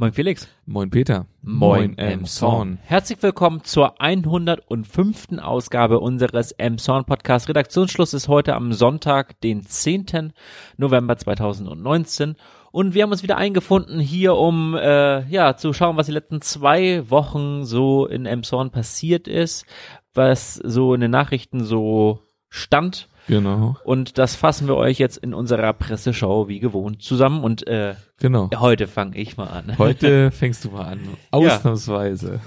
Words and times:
Moin 0.00 0.14
Felix. 0.14 0.48
Moin 0.64 0.88
Peter. 0.88 1.26
Moin 1.42 1.98
Emson. 1.98 2.78
Herzlich 2.84 3.22
willkommen 3.22 3.64
zur 3.64 4.00
105. 4.00 5.38
Ausgabe 5.42 6.00
unseres 6.00 6.52
Emson 6.52 7.04
Podcast. 7.04 7.50
Redaktionsschluss 7.50 8.14
ist 8.14 8.26
heute 8.26 8.54
am 8.54 8.72
Sonntag, 8.72 9.38
den 9.42 9.62
10. 9.66 10.32
November 10.78 11.18
2019. 11.18 12.36
Und 12.72 12.94
wir 12.94 13.02
haben 13.02 13.10
uns 13.10 13.22
wieder 13.22 13.36
eingefunden 13.36 14.00
hier, 14.00 14.36
um 14.36 14.74
äh, 14.74 15.28
ja 15.28 15.58
zu 15.58 15.74
schauen, 15.74 15.98
was 15.98 16.06
die 16.06 16.12
letzten 16.12 16.40
zwei 16.40 17.10
Wochen 17.10 17.66
so 17.66 18.06
in 18.06 18.24
Emson 18.24 18.70
passiert 18.70 19.28
ist, 19.28 19.66
was 20.14 20.54
so 20.54 20.94
in 20.94 21.02
den 21.02 21.10
Nachrichten 21.10 21.62
so 21.62 22.20
stand 22.48 23.10
Genau. 23.30 23.76
und 23.84 24.18
das 24.18 24.34
fassen 24.36 24.66
wir 24.68 24.76
euch 24.76 24.98
jetzt 24.98 25.16
in 25.16 25.32
unserer 25.34 25.72
Presseschau 25.72 26.48
wie 26.48 26.58
gewohnt 26.60 27.02
zusammen. 27.02 27.42
Und 27.44 27.66
äh, 27.66 27.94
Genau. 28.18 28.50
heute 28.56 28.86
fange 28.86 29.16
ich 29.16 29.36
mal 29.36 29.46
an. 29.46 29.78
Heute 29.78 30.30
fängst 30.32 30.64
du 30.64 30.70
mal 30.70 30.84
an. 30.86 31.00
Ausnahmsweise. 31.30 32.40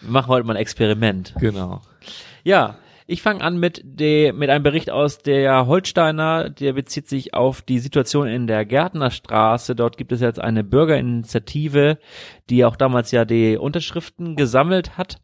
Wir 0.00 0.10
machen 0.10 0.28
heute 0.28 0.46
mal 0.46 0.54
ein 0.54 0.60
Experiment. 0.62 1.34
Genau. 1.38 1.80
Ja, 2.44 2.76
ich 3.06 3.20
fange 3.20 3.42
an 3.42 3.58
mit, 3.58 3.82
de, 3.84 4.32
mit 4.32 4.48
einem 4.48 4.62
Bericht 4.62 4.90
aus 4.90 5.18
der 5.18 5.66
Holsteiner, 5.66 6.48
der 6.48 6.72
bezieht 6.72 7.08
sich 7.08 7.34
auf 7.34 7.60
die 7.60 7.78
Situation 7.80 8.26
in 8.28 8.46
der 8.46 8.64
Gärtnerstraße. 8.64 9.74
Dort 9.74 9.96
gibt 9.96 10.12
es 10.12 10.20
jetzt 10.20 10.40
eine 10.40 10.64
Bürgerinitiative, 10.64 11.98
die 12.48 12.64
auch 12.64 12.76
damals 12.76 13.10
ja 13.10 13.24
die 13.24 13.56
Unterschriften 13.56 14.36
gesammelt 14.36 14.96
hat 14.96 15.18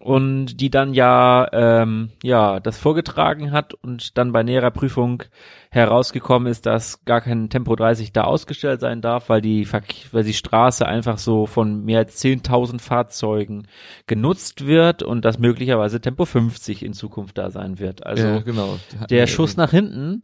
und 0.00 0.60
die 0.60 0.70
dann 0.70 0.94
ja 0.94 1.46
ähm, 1.52 2.10
ja 2.22 2.58
das 2.58 2.78
vorgetragen 2.78 3.52
hat 3.52 3.74
und 3.74 4.16
dann 4.16 4.32
bei 4.32 4.42
näherer 4.42 4.70
Prüfung 4.70 5.22
herausgekommen 5.70 6.50
ist, 6.50 6.64
dass 6.64 7.04
gar 7.04 7.20
kein 7.20 7.50
Tempo 7.50 7.76
30 7.76 8.10
da 8.10 8.24
ausgestellt 8.24 8.80
sein 8.80 9.02
darf, 9.02 9.28
weil 9.28 9.42
die 9.42 9.68
weil 10.10 10.24
die 10.24 10.32
Straße 10.32 10.86
einfach 10.86 11.18
so 11.18 11.44
von 11.44 11.84
mehr 11.84 11.98
als 11.98 12.20
10.000 12.24 12.80
Fahrzeugen 12.80 13.68
genutzt 14.06 14.66
wird 14.66 15.02
und 15.02 15.24
dass 15.24 15.38
möglicherweise 15.38 16.00
Tempo 16.00 16.24
50 16.24 16.82
in 16.82 16.94
Zukunft 16.94 17.36
da 17.36 17.50
sein 17.50 17.78
wird. 17.78 18.04
Also 18.06 18.26
ja, 18.26 18.38
genau. 18.38 18.78
der 19.10 19.26
Schuss 19.26 19.58
nach 19.58 19.70
hinten. 19.70 20.22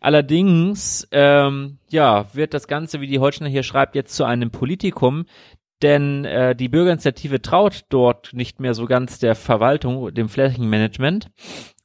Allerdings, 0.00 1.06
ähm, 1.10 1.78
ja, 1.90 2.32
wird 2.32 2.54
das 2.54 2.68
Ganze, 2.68 3.00
wie 3.00 3.08
die 3.08 3.18
Holsteiner 3.18 3.50
hier 3.50 3.64
schreibt, 3.64 3.96
jetzt 3.96 4.14
zu 4.14 4.24
einem 4.24 4.50
Politikum, 4.50 5.26
denn 5.82 6.24
äh, 6.24 6.56
die 6.56 6.68
Bürgerinitiative 6.68 7.42
traut 7.42 7.84
dort 7.88 8.32
nicht 8.32 8.60
mehr 8.60 8.74
so 8.74 8.86
ganz 8.86 9.18
der 9.18 9.34
Verwaltung, 9.34 10.12
dem 10.14 10.28
Flächenmanagement 10.28 11.30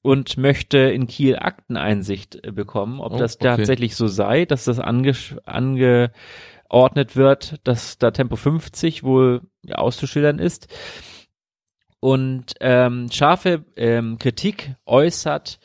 und 0.02 0.38
möchte 0.38 0.78
in 0.78 1.08
Kiel 1.08 1.38
Akteneinsicht 1.38 2.44
äh, 2.44 2.52
bekommen, 2.52 3.00
ob 3.00 3.14
Oh, 3.14 3.18
das 3.18 3.36
okay. 3.36 3.56
tatsächlich 3.56 3.96
so 3.96 4.08
sei, 4.08 4.46
dass 4.46 4.66
das 4.66 4.80
ange 4.80 5.14
angeordnet 5.46 7.16
wird, 7.16 7.60
dass 7.66 7.98
da 7.98 8.12
Tempo 8.12 8.36
50 8.36 9.04
wohl 9.04 9.42
auszuschildern 9.72 10.40
ist. 10.40 10.68
Und 12.00 12.56
ähm, 12.62 13.10
scharfe 13.12 13.64
ähm, 13.76 14.18
Kritik 14.18 14.74
äußert 14.88 15.60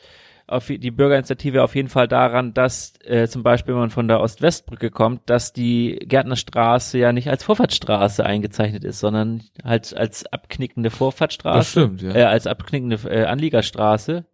auf 0.47 0.67
die 0.67 0.91
Bürgerinitiative 0.91 1.61
auf 1.61 1.75
jeden 1.75 1.89
Fall 1.89 2.07
daran, 2.07 2.53
dass 2.53 2.93
äh, 3.03 3.27
zum 3.27 3.43
Beispiel, 3.43 3.73
wenn 3.73 3.81
man 3.81 3.89
von 3.89 4.07
der 4.07 4.21
Ost-West-Brücke 4.21 4.91
kommt, 4.91 5.29
dass 5.29 5.51
die 5.51 5.99
Gärtnerstraße 6.01 6.97
ja 6.97 7.11
nicht 7.11 7.29
als 7.29 7.43
Vorfahrtsstraße 7.43 8.25
eingezeichnet 8.25 8.85
ist, 8.85 8.99
sondern 8.99 9.43
halt 9.63 9.95
als 9.95 10.25
abknickende 10.25 10.89
Vorfahrtsstraße, 10.89 11.57
Das 11.57 11.71
stimmt, 11.71 12.01
ja. 12.01 12.15
äh, 12.15 12.23
als 12.23 12.47
abknickende 12.47 12.97
äh, 13.09 13.25
Anliegerstraße 13.25 14.25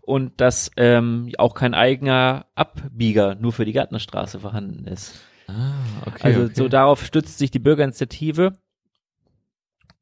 und 0.00 0.40
dass 0.40 0.72
ähm, 0.76 1.30
auch 1.38 1.54
kein 1.54 1.74
eigener 1.74 2.46
Abbieger 2.56 3.36
nur 3.36 3.52
für 3.52 3.64
die 3.64 3.72
Gärtnerstraße 3.72 4.40
vorhanden 4.40 4.86
ist. 4.86 5.20
Ah, 5.46 5.72
okay. 6.06 6.20
Also 6.22 6.42
okay. 6.44 6.54
so 6.54 6.68
darauf 6.68 7.04
stützt 7.04 7.38
sich 7.38 7.50
die 7.50 7.60
Bürgerinitiative. 7.60 8.52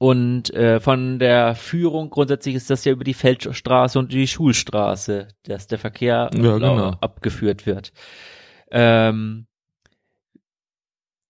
Und 0.03 0.49
äh, 0.55 0.81
von 0.81 1.19
der 1.19 1.55
Führung 1.55 2.09
grundsätzlich 2.09 2.55
ist 2.55 2.71
das 2.71 2.87
ja 2.87 2.93
über 2.93 3.05
die 3.05 3.13
Feldstraße 3.13 3.99
und 3.99 4.15
die 4.15 4.27
Schulstraße, 4.27 5.29
dass 5.43 5.67
der 5.67 5.79
Verkehr 5.79 6.31
Ja, 6.33 6.57
genau. 6.57 6.97
abgeführt 7.03 7.67
wird. 7.67 7.93
Ähm, 8.71 9.47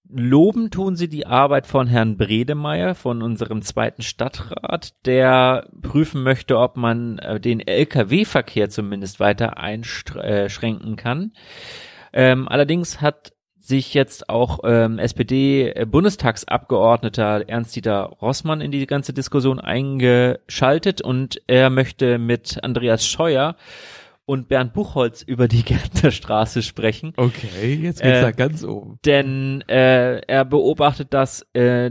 loben 0.09 0.71
tun 0.71 0.95
sie 0.95 1.09
die 1.09 1.27
Arbeit 1.27 1.67
von 1.67 1.89
Herrn 1.89 2.17
Bredemeier, 2.17 2.95
von 2.95 3.22
unserem 3.22 3.62
zweiten 3.62 4.03
Stadtrat, 4.03 4.95
der 5.05 5.69
prüfen 5.83 6.22
möchte, 6.22 6.56
ob 6.56 6.77
man 6.77 7.19
äh, 7.19 7.41
den 7.41 7.59
Lkw-Verkehr 7.59 8.71
zumindest 8.71 9.19
weiter 9.19 9.59
einschränken 9.59 10.95
kann. 10.95 11.33
Ähm, 12.12 12.47
allerdings 12.47 13.00
hat 13.00 13.33
sich 13.60 13.94
jetzt 13.94 14.28
auch 14.28 14.60
ähm, 14.65 14.98
SPD-Bundestagsabgeordneter 14.98 17.48
Ernst-Dieter 17.48 18.16
Rossmann 18.21 18.60
in 18.60 18.71
die 18.71 18.87
ganze 18.87 19.12
Diskussion 19.12 19.60
eingeschaltet 19.60 21.03
und 21.03 21.41
er 21.47 21.71
möchte 21.71 22.19
mit 22.19 22.62
Andreas 22.65 23.06
Scheuer 23.06 23.56
und 24.25 24.48
Bernd 24.48 24.72
Buchholz 24.72 25.22
über 25.22 25.48
die 25.48 25.62
Gärtnerstraße 25.65 26.62
sprechen. 26.62 27.12
Okay, 27.16 27.75
jetzt 27.75 28.03
geht's 28.03 28.19
Äh, 28.19 28.22
da 28.22 28.31
ganz 28.31 28.65
oben. 28.65 28.98
Denn 29.04 29.62
äh, 29.69 30.21
er 30.21 30.44
beobachtet, 30.44 31.12
dass 31.12 31.42
äh, 31.53 31.91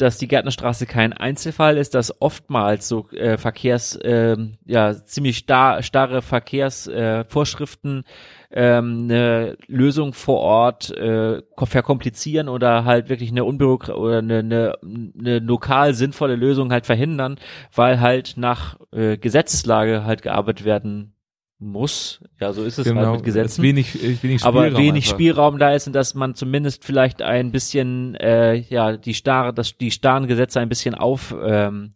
dass 0.00 0.18
die 0.18 0.28
Gärtnerstraße 0.28 0.86
kein 0.86 1.12
Einzelfall 1.12 1.76
ist, 1.76 1.94
dass 1.94 2.20
oftmals 2.22 2.88
so 2.88 3.08
äh, 3.10 3.36
Verkehrs, 3.36 3.96
äh, 3.96 4.36
ja 4.64 4.94
ziemlich 5.04 5.38
star 5.38 5.82
starre 5.82 6.22
Verkehrsvorschriften 6.22 8.04
äh, 8.50 8.78
ähm, 8.78 9.02
eine 9.04 9.56
Lösung 9.66 10.12
vor 10.12 10.40
Ort 10.40 10.90
äh, 10.90 11.42
ko- 11.54 11.66
verkomplizieren 11.66 12.48
oder 12.48 12.84
halt 12.84 13.08
wirklich 13.08 13.30
eine 13.30 13.44
unbürokra 13.44 13.94
oder 13.94 14.18
eine, 14.18 14.38
eine, 14.38 14.78
eine 14.82 15.38
lokal 15.38 15.94
sinnvolle 15.94 16.36
Lösung 16.36 16.72
halt 16.72 16.86
verhindern, 16.86 17.36
weil 17.74 18.00
halt 18.00 18.34
nach 18.36 18.78
äh, 18.92 19.18
Gesetzeslage 19.18 20.04
halt 20.04 20.22
gearbeitet 20.22 20.64
werden 20.64 21.14
muss. 21.60 22.20
Ja, 22.40 22.52
so 22.52 22.64
ist 22.64 22.78
es 22.78 22.86
halt 22.86 22.96
Genau. 22.96 23.10
mit 23.12 23.20
Es 23.20 23.24
Gesetzen 23.26 23.62
wenig, 23.62 24.02
äh, 24.02 24.22
wenig 24.22 24.44
aber 24.44 24.76
wenig 24.76 25.04
einfach. 25.04 25.10
Spielraum 25.16 25.58
da 25.58 25.74
ist 25.74 25.86
und 25.86 25.92
dass 25.92 26.14
man 26.14 26.34
zumindest 26.34 26.84
vielleicht 26.84 27.22
ein 27.22 27.52
bisschen 27.52 28.14
äh, 28.16 28.54
ja 28.56 28.96
die 28.96 29.14
starre 29.14 29.52
das 29.52 29.76
die 29.76 29.90
starren 29.90 30.26
Gesetze 30.26 30.58
ein 30.60 30.68
bisschen 30.68 30.94
auf 30.94 31.34
ähm, 31.42 31.92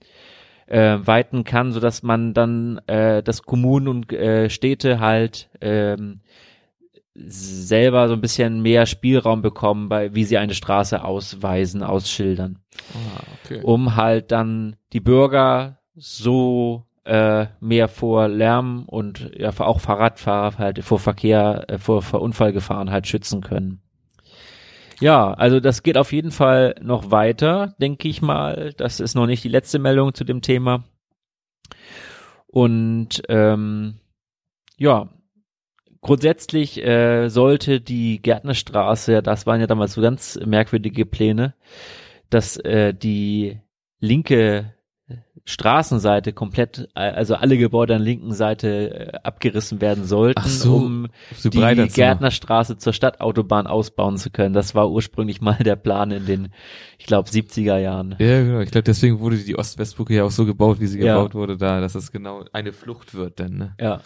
äh, 0.66 0.98
weiten 1.02 1.44
kann, 1.44 1.72
so 1.72 1.80
dass 1.80 2.02
man 2.02 2.34
dann 2.34 2.78
äh, 2.86 3.22
dass 3.22 3.42
Kommunen 3.42 3.88
und 3.88 4.12
äh, 4.12 4.48
Städte 4.50 5.00
halt 5.00 5.48
ähm, 5.60 6.20
selber 7.14 8.08
so 8.08 8.14
ein 8.14 8.20
bisschen 8.20 8.60
mehr 8.60 8.86
Spielraum 8.86 9.40
bekommen, 9.40 9.88
bei 9.88 10.14
wie 10.14 10.24
sie 10.24 10.36
eine 10.38 10.54
Straße 10.54 11.04
ausweisen, 11.04 11.82
ausschildern, 11.82 12.58
Ah, 12.92 13.22
okay. 13.44 13.60
um 13.62 13.94
halt 13.96 14.32
dann 14.32 14.76
die 14.92 15.00
Bürger 15.00 15.78
so 15.94 16.86
äh, 17.04 17.46
mehr 17.60 17.88
vor 17.88 18.28
Lärm 18.28 18.84
und 18.86 19.30
ja 19.36 19.52
auch 19.58 19.80
Fahrradfahrer 19.80 20.58
halt 20.58 20.84
vor 20.84 20.98
Verkehr, 20.98 21.64
äh, 21.68 21.78
vor, 21.78 22.02
vor 22.02 22.22
Unfallgefahren 22.22 22.90
halt 22.90 23.06
schützen 23.06 23.42
können. 23.42 23.80
Ja, 25.00 25.32
also 25.34 25.60
das 25.60 25.82
geht 25.82 25.98
auf 25.98 26.12
jeden 26.12 26.30
Fall 26.30 26.76
noch 26.80 27.10
weiter, 27.10 27.74
denke 27.80 28.08
ich 28.08 28.22
mal. 28.22 28.72
Das 28.76 29.00
ist 29.00 29.14
noch 29.14 29.26
nicht 29.26 29.44
die 29.44 29.48
letzte 29.48 29.78
Meldung 29.78 30.14
zu 30.14 30.24
dem 30.24 30.40
Thema. 30.40 30.84
Und 32.46 33.22
ähm, 33.28 33.96
ja, 34.78 35.08
grundsätzlich 36.00 36.82
äh, 36.84 37.28
sollte 37.28 37.80
die 37.80 38.22
Gärtnerstraße, 38.22 39.22
das 39.22 39.46
waren 39.46 39.60
ja 39.60 39.66
damals 39.66 39.94
so 39.94 40.00
ganz 40.00 40.38
merkwürdige 40.44 41.06
Pläne, 41.06 41.54
dass 42.30 42.56
äh, 42.58 42.94
die 42.94 43.60
linke 43.98 44.74
Straßenseite 45.46 46.32
komplett, 46.32 46.88
äh, 46.94 47.00
also 47.00 47.34
alle 47.34 47.58
Gebäude 47.58 47.94
an 47.94 48.00
der 48.00 48.04
linken 48.06 48.32
Seite 48.32 49.12
äh, 49.12 49.18
abgerissen 49.22 49.80
werden 49.82 50.04
sollten, 50.04 50.48
so, 50.48 50.76
um 50.76 51.08
so 51.36 51.50
die. 51.50 51.58
Gärtnerstraße 51.58 52.78
zur 52.78 52.94
Stadtautobahn 52.94 53.66
ausbauen 53.66 54.16
zu 54.16 54.30
können. 54.30 54.54
Das 54.54 54.74
war 54.74 54.90
ursprünglich 54.90 55.42
mal 55.42 55.58
der 55.58 55.76
Plan 55.76 56.10
in 56.12 56.24
den, 56.24 56.48
ich 56.98 57.04
glaube, 57.06 57.28
70er 57.28 57.76
Jahren. 57.76 58.16
Ja, 58.18 58.42
genau. 58.42 58.60
Ich 58.60 58.70
glaube, 58.70 58.84
deswegen 58.84 59.20
wurde 59.20 59.36
die 59.36 59.56
Ost-West-Brücke 59.58 60.14
ja 60.14 60.24
auch 60.24 60.30
so 60.30 60.46
gebaut, 60.46 60.80
wie 60.80 60.86
sie 60.86 61.00
Ja. 61.00 61.16
gebaut 61.16 61.34
wurde, 61.34 61.58
da, 61.58 61.80
dass 61.80 61.94
es 61.94 62.10
genau 62.10 62.44
eine 62.54 62.72
Flucht 62.72 63.14
wird 63.14 63.38
dann, 63.38 63.56
ne? 63.58 63.74
Ja. 63.78 64.00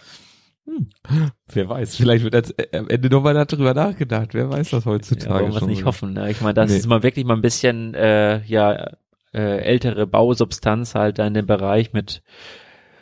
Wer 1.52 1.68
weiß, 1.68 1.96
vielleicht 1.96 2.24
wird 2.24 2.34
als, 2.34 2.50
äh, 2.50 2.76
am 2.76 2.88
Ende 2.88 3.08
nochmal 3.08 3.32
darüber 3.32 3.72
nachgedacht. 3.74 4.34
Wer 4.34 4.50
weiß 4.50 4.70
das 4.70 4.84
Ja, 4.84 4.90
heutzutage 4.90 5.46
wir 5.46 5.52
es 5.54 5.58
schon. 5.60 5.68
nicht 5.70 5.84
hoffen. 5.84 6.12
Ne? 6.12 6.30
Ich 6.30 6.40
meine, 6.42 6.54
das 6.54 6.70
Nee. 6.70 6.76
ist 6.76 6.86
mal 6.86 7.02
wirklich 7.02 7.24
mal 7.24 7.34
ein 7.34 7.40
bisschen 7.40 7.94
äh, 7.94 8.42
ja 8.44 8.90
äh, 9.32 9.58
ältere 9.58 10.06
Bausubstanz 10.06 10.94
halt 10.94 11.18
da 11.18 11.26
in 11.26 11.34
dem 11.34 11.46
Bereich 11.46 11.92
mit 11.92 12.22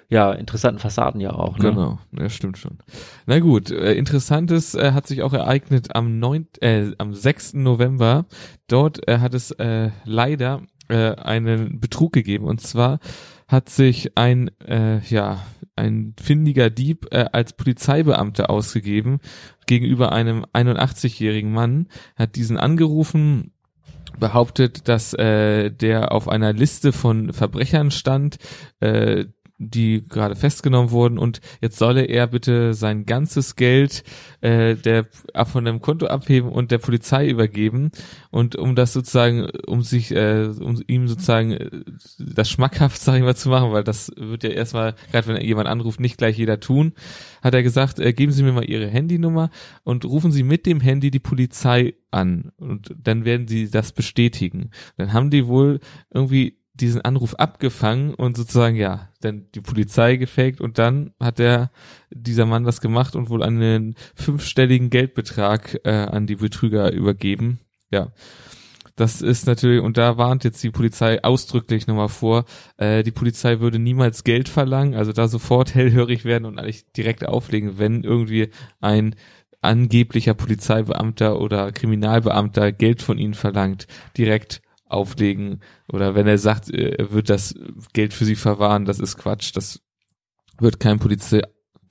ja 0.09 0.33
interessanten 0.33 0.79
Fassaden 0.79 1.21
ja 1.21 1.33
auch. 1.33 1.59
Ne? 1.59 1.71
Genau, 1.71 1.99
ja, 2.13 2.29
stimmt 2.29 2.59
schon. 2.59 2.79
Na 3.27 3.39
gut, 3.41 3.71
äh, 3.71 3.95
interessantes 3.95 4.75
äh, 4.75 4.93
hat 4.93 5.07
sich 5.07 5.23
auch 5.23 5.33
ereignet 5.33 5.95
am 5.95 6.19
9., 6.19 6.47
äh, 6.61 6.93
am 6.99 7.13
6. 7.13 7.55
November. 7.55 8.27
Dort 8.69 9.09
äh, 9.09 9.19
hat 9.19 9.35
es 9.35 9.51
äh, 9.53 9.91
leider 10.05 10.63
äh, 10.89 11.15
einen 11.15 11.81
Betrug 11.81 12.13
gegeben 12.13 12.47
und 12.47 12.61
zwar 12.61 13.01
hat 13.49 13.69
sich 13.69 14.17
ein 14.17 14.51
äh, 14.61 14.99
ja 15.01 15.41
ein 15.77 16.15
findiger 16.21 16.71
Dieb 16.71 17.07
äh, 17.13 17.27
als 17.33 17.53
Polizeibeamter 17.53 18.49
ausgegeben 18.51 19.21
gegenüber 19.67 20.13
einem 20.13 20.45
81-jährigen 20.53 21.53
Mann, 21.53 21.89
hat 22.17 22.37
diesen 22.37 22.57
angerufen 22.57 23.53
behauptet, 24.19 24.89
dass 24.89 25.15
äh, 25.15 25.71
der 25.71 26.13
auf 26.13 26.29
einer 26.29 26.53
Liste 26.53 26.93
von 26.93 27.33
Verbrechern 27.33 27.91
stand, 27.91 28.39
äh, 28.81 29.27
die 29.59 30.03
gerade 30.07 30.37
festgenommen 30.37 30.91
wurden. 30.91 31.19
Und 31.19 31.41
jetzt 31.61 31.79
solle 31.79 32.05
er 32.05 32.27
bitte 32.27 32.75
sein 32.75 33.07
ganzes 33.07 33.57
Geld 33.57 34.05
äh, 34.41 34.75
der 34.75 35.07
von 35.47 35.65
dem 35.65 35.81
Konto 35.81 36.07
abheben 36.07 36.51
und 36.51 36.71
der 36.71 36.79
Polizei 36.79 37.29
übergeben. 37.29 37.91
Und 38.31 38.57
um 38.57 38.75
das 38.75 38.93
sozusagen 38.93 39.49
um 39.67 39.83
sich 39.83 40.13
äh, 40.13 40.49
um 40.61 40.83
ihm 40.87 41.09
sozusagen 41.09 41.53
äh, 41.53 41.71
das 42.19 42.51
schmackhaft 42.51 43.01
sag 43.01 43.17
ich 43.17 43.23
mal 43.23 43.37
zu 43.37 43.49
machen 43.49 43.73
weil 43.73 43.85
das 43.85 44.13
wird 44.17 44.45
ja 44.45 44.51
erstmal 44.51 44.95
gerade 45.11 45.29
wenn 45.29 45.41
jemand 45.41 45.69
anruft 45.69 46.01
nicht 46.01 46.19
gleich 46.19 46.37
jeder 46.37 46.61
tun 46.61 46.93
hat 47.43 47.55
er 47.55 47.63
gesagt 47.63 47.99
äh, 47.99 48.13
geben 48.13 48.33
Sie 48.33 48.43
mir 48.43 48.53
mal 48.53 48.69
Ihre 48.69 48.89
Handynummer 48.89 49.51
und 49.85 50.05
rufen 50.05 50.33
Sie 50.33 50.43
mit 50.43 50.67
dem 50.67 50.81
Handy 50.81 51.11
die 51.11 51.21
Polizei 51.21 51.95
an. 52.11 52.53
Und 52.57 52.95
dann 52.99 53.25
werden 53.25 53.47
Sie 53.47 53.71
das 53.71 53.93
bestätigen. 53.93 54.71
Dann 54.97 55.13
haben 55.13 55.31
die 55.31 55.47
wohl 55.47 55.81
irgendwie 56.13 56.59
diesen 56.81 57.01
Anruf 57.01 57.35
abgefangen 57.35 58.15
und 58.15 58.37
sozusagen, 58.37 58.77
ja, 58.77 59.09
dann 59.21 59.47
die 59.55 59.61
Polizei 59.61 60.17
gefaked 60.17 60.61
und 60.61 60.79
dann 60.79 61.13
hat 61.21 61.39
der, 61.39 61.71
dieser 62.11 62.47
Mann 62.47 62.65
das 62.65 62.81
gemacht 62.81 63.17
und 63.17 63.31
wohl 63.31 63.43
einen 63.43 63.95
fünfstelligen 64.15 64.91
Geldbetrag 64.91 65.81
äh, 65.85 65.91
an 65.91 66.27
die 66.27 66.37
Betrüger 66.37 66.93
übergeben. 66.93 67.61
Ja. 67.91 68.13
Das 68.95 69.21
ist 69.21 69.47
natürlich, 69.47 69.83
und 69.83 69.99
da 69.99 70.17
warnt 70.17 70.45
jetzt 70.45 70.63
die 70.63 70.71
Polizei 70.71 71.23
ausdrücklich 71.23 71.87
nochmal 71.87 72.09
vor, 72.09 72.47
äh, 72.79 73.03
die 73.03 73.11
Polizei 73.11 73.61
würde 73.61 73.79
niemals 73.79 74.25
Geld 74.25 74.49
verlangen, 74.49 74.95
also 74.95 75.13
da 75.13 75.29
sofort 75.29 75.75
hellhörig 75.75 76.25
werden 76.25 76.47
und 76.47 76.59
eigentlich 76.59 76.91
direkt 76.93 77.27
auflegen, 77.27 77.79
wenn 77.79 78.05
irgendwie 78.05 78.49
ein 78.81 79.15
angeblicher 79.61 80.35
Polizeibeamter 80.35 81.39
oder 81.41 81.73
Kriminalbeamter 81.73 82.73
Geld 82.73 83.03
von 83.03 83.19
ihnen 83.19 83.35
verlangt, 83.35 83.87
direkt 84.17 84.63
auflegen 84.87 85.61
oder 85.93 86.15
wenn 86.15 86.27
er 86.27 86.39
sagt, 86.39 86.71
äh, 86.71 86.97
er 86.97 87.13
wird 87.13 87.31
das 87.31 87.55
Geld 87.93 88.15
für 88.15 88.25
sie 88.25 88.37
verwahren, 88.37 88.85
das 88.85 89.01
ist 89.01 89.17
Quatsch, 89.17 89.53
das 89.55 89.81
wird 90.59 90.81
kein 90.81 90.99
Polizei 90.99 91.43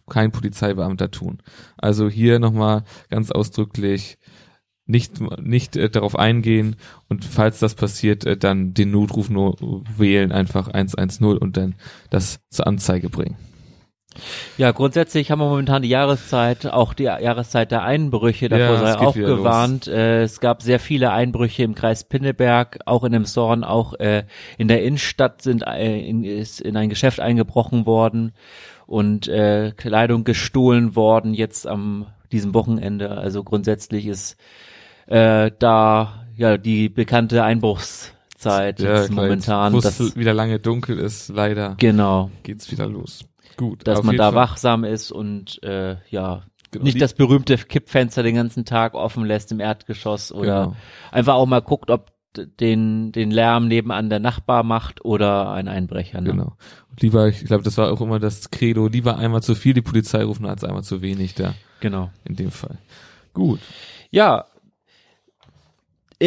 kein 0.07 0.31
Polizeibeamter 0.31 1.09
tun. 1.09 1.41
Also 1.77 2.09
hier 2.09 2.37
nochmal 2.37 2.83
ganz 3.09 3.31
ausdrücklich 3.31 4.19
nicht 4.85 5.19
nicht 5.41 5.75
äh, 5.75 5.89
darauf 5.89 6.15
eingehen 6.17 6.75
und 7.09 7.25
falls 7.25 7.59
das 7.59 7.73
passiert, 7.73 8.23
äh, 8.25 8.37
dann 8.37 8.73
den 8.73 8.91
Notruf 8.91 9.29
nur 9.29 9.55
wählen, 9.97 10.31
einfach 10.31 10.67
110 10.67 11.25
und 11.39 11.57
dann 11.57 11.75
das 12.11 12.39
zur 12.49 12.67
Anzeige 12.67 13.09
bringen. 13.09 13.35
Ja, 14.57 14.71
grundsätzlich 14.71 15.31
haben 15.31 15.39
wir 15.39 15.49
momentan 15.49 15.81
die 15.81 15.89
Jahreszeit, 15.89 16.65
auch 16.67 16.93
die 16.93 17.03
Jahreszeit 17.03 17.71
der 17.71 17.83
Einbrüche, 17.83 18.49
davor 18.49 18.75
Ja, 18.75 18.93
sei 18.93 18.97
auch 18.97 19.13
gewarnt. 19.13 19.87
Äh, 19.87 20.23
es 20.23 20.39
gab 20.39 20.61
sehr 20.61 20.79
viele 20.79 21.11
Einbrüche 21.11 21.63
im 21.63 21.75
Kreis 21.75 22.03
Pinneberg, 22.03 22.79
auch 22.85 23.03
in 23.03 23.11
dem 23.11 23.25
Zorn, 23.25 23.63
auch 23.63 23.93
äh, 23.99 24.23
in 24.57 24.67
der 24.67 24.83
Innenstadt 24.83 25.41
sind 25.41 25.63
äh, 25.67 25.99
in, 25.99 26.23
ist 26.23 26.61
in 26.61 26.77
ein 26.77 26.89
Geschäft 26.89 27.19
eingebrochen 27.19 27.85
worden 27.85 28.33
und 28.87 29.27
äh, 29.27 29.71
Kleidung 29.75 30.23
gestohlen 30.23 30.95
worden 30.95 31.33
jetzt 31.33 31.67
am 31.67 32.07
diesem 32.31 32.53
Wochenende. 32.53 33.11
Also 33.11 33.43
grundsätzlich 33.43 34.07
ist 34.07 34.37
äh, 35.07 35.51
da 35.59 36.25
ja 36.35 36.57
die 36.57 36.89
bekannte 36.89 37.43
Einbruchszeit 38.35 38.79
jetzt 38.79 39.11
momentan. 39.11 39.73
Wo 39.73 39.79
es 39.79 40.15
wieder 40.15 40.33
lange 40.33 40.59
dunkel 40.59 40.99
ist, 40.99 41.29
leider 41.29 41.75
genau. 41.77 42.31
geht's 42.43 42.71
wieder 42.71 42.87
los. 42.87 43.25
Gut. 43.57 43.87
dass 43.87 44.03
man 44.03 44.17
da 44.17 44.31
Fall. 44.31 44.35
wachsam 44.35 44.83
ist 44.83 45.11
und 45.11 45.63
äh, 45.63 45.95
ja 46.09 46.43
Genau, 46.71 46.83
nicht 46.83 47.01
das 47.01 47.13
berühmte 47.13 47.55
Kippfenster 47.57 48.21
den 48.21 48.35
ganzen 48.35 48.65
Tag 48.65 48.95
offen 48.95 49.23
lässt 49.23 49.53
im 49.53 49.61
Erdgeschoss 49.61 50.33
oder 50.33 50.65
Genau. 50.65 50.75
einfach 51.11 51.35
auch 51.35 51.45
mal 51.45 51.61
guckt, 51.61 51.89
ob 51.89 52.11
den 52.59 53.13
den 53.13 53.31
Lärm 53.31 53.69
nebenan 53.69 54.09
der 54.09 54.19
Nachbar 54.19 54.63
macht 54.63 55.05
oder 55.05 55.51
ein 55.53 55.69
Einbrecher. 55.69 56.19
Ne? 56.19 56.31
Genau. 56.31 56.57
Und 56.91 57.01
lieber, 57.01 57.29
ich 57.29 57.45
glaube, 57.45 57.63
das 57.63 57.77
war 57.77 57.93
auch 57.93 58.01
immer 58.01 58.19
das 58.19 58.51
Credo, 58.51 58.87
lieber 58.87 59.17
einmal 59.17 59.41
zu 59.41 59.55
viel 59.55 59.73
die 59.73 59.81
Polizei 59.81 60.21
rufen 60.21 60.45
als 60.45 60.65
einmal 60.65 60.83
zu 60.83 61.01
wenig 61.01 61.35
da 61.35 61.53
genau. 61.79 62.11
in 62.25 62.35
dem 62.35 62.51
Fall. 62.51 62.77
Gut. 63.33 63.61
Ja. 64.11 64.45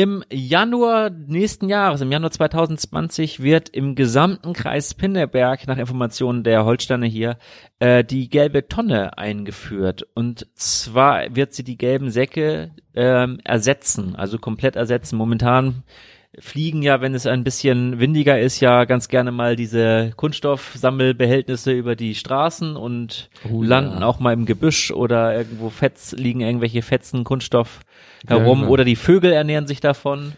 Im 0.01 0.23
Januar 0.31 1.11
nächsten 1.11 1.69
Jahres, 1.69 2.03
im 2.03 2.13
Januar 2.13 2.31
2020, 2.31 3.43
wird 3.43 3.69
im 3.71 3.97
gesamten 3.97 4.53
Kreis 4.53 4.95
Pinneberg, 4.95 5.67
nach 5.67 5.77
Informationen 5.77 6.45
der 6.45 6.65
Holsteiner 6.65 7.09
hier, 7.09 7.37
äh, 7.81 8.05
die 8.05 8.31
gelbe 8.31 8.69
Tonne 8.69 9.19
eingeführt. 9.19 10.07
Und 10.15 10.47
zwar 10.55 11.35
wird 11.35 11.53
sie 11.53 11.65
die 11.65 11.77
gelben 11.77 12.13
Säcke 12.13 12.71
ähm, 12.95 13.41
ersetzen, 13.43 14.15
also 14.15 14.39
komplett 14.39 14.77
ersetzen. 14.77 15.17
Momentan 15.17 15.83
fliegen 16.39 16.83
ja, 16.83 17.01
wenn 17.01 17.15
es 17.15 17.27
ein 17.27 17.43
bisschen 17.43 17.99
windiger 17.99 18.39
ist, 18.39 18.61
ja 18.61 18.85
ganz 18.85 19.09
gerne 19.09 19.33
mal 19.33 19.57
diese 19.57 20.13
Kunststoffsammelbehältnisse 20.17 21.73
über 21.73 21.97
die 21.97 22.15
Straßen 22.15 22.77
und 22.77 23.31
Oh 23.51 23.63
ja. 23.63 23.69
landen 23.69 24.03
auch 24.03 24.21
mal 24.21 24.33
im 24.33 24.45
Gebüsch 24.47 24.91
oder 24.91 25.37
irgendwo 25.37 25.71
Fetz, 25.71 26.13
liegen 26.13 26.41
irgendwelche 26.41 26.83
Fetzen 26.83 27.25
Kunststoff 27.25 27.81
Ja, 28.29 28.37
herum 28.37 28.61
genau. 28.61 28.71
oder 28.73 28.85
die 28.85 28.97
Vögel 28.97 29.33
ernähren 29.33 29.67
sich 29.67 29.81
davon. 29.81 30.33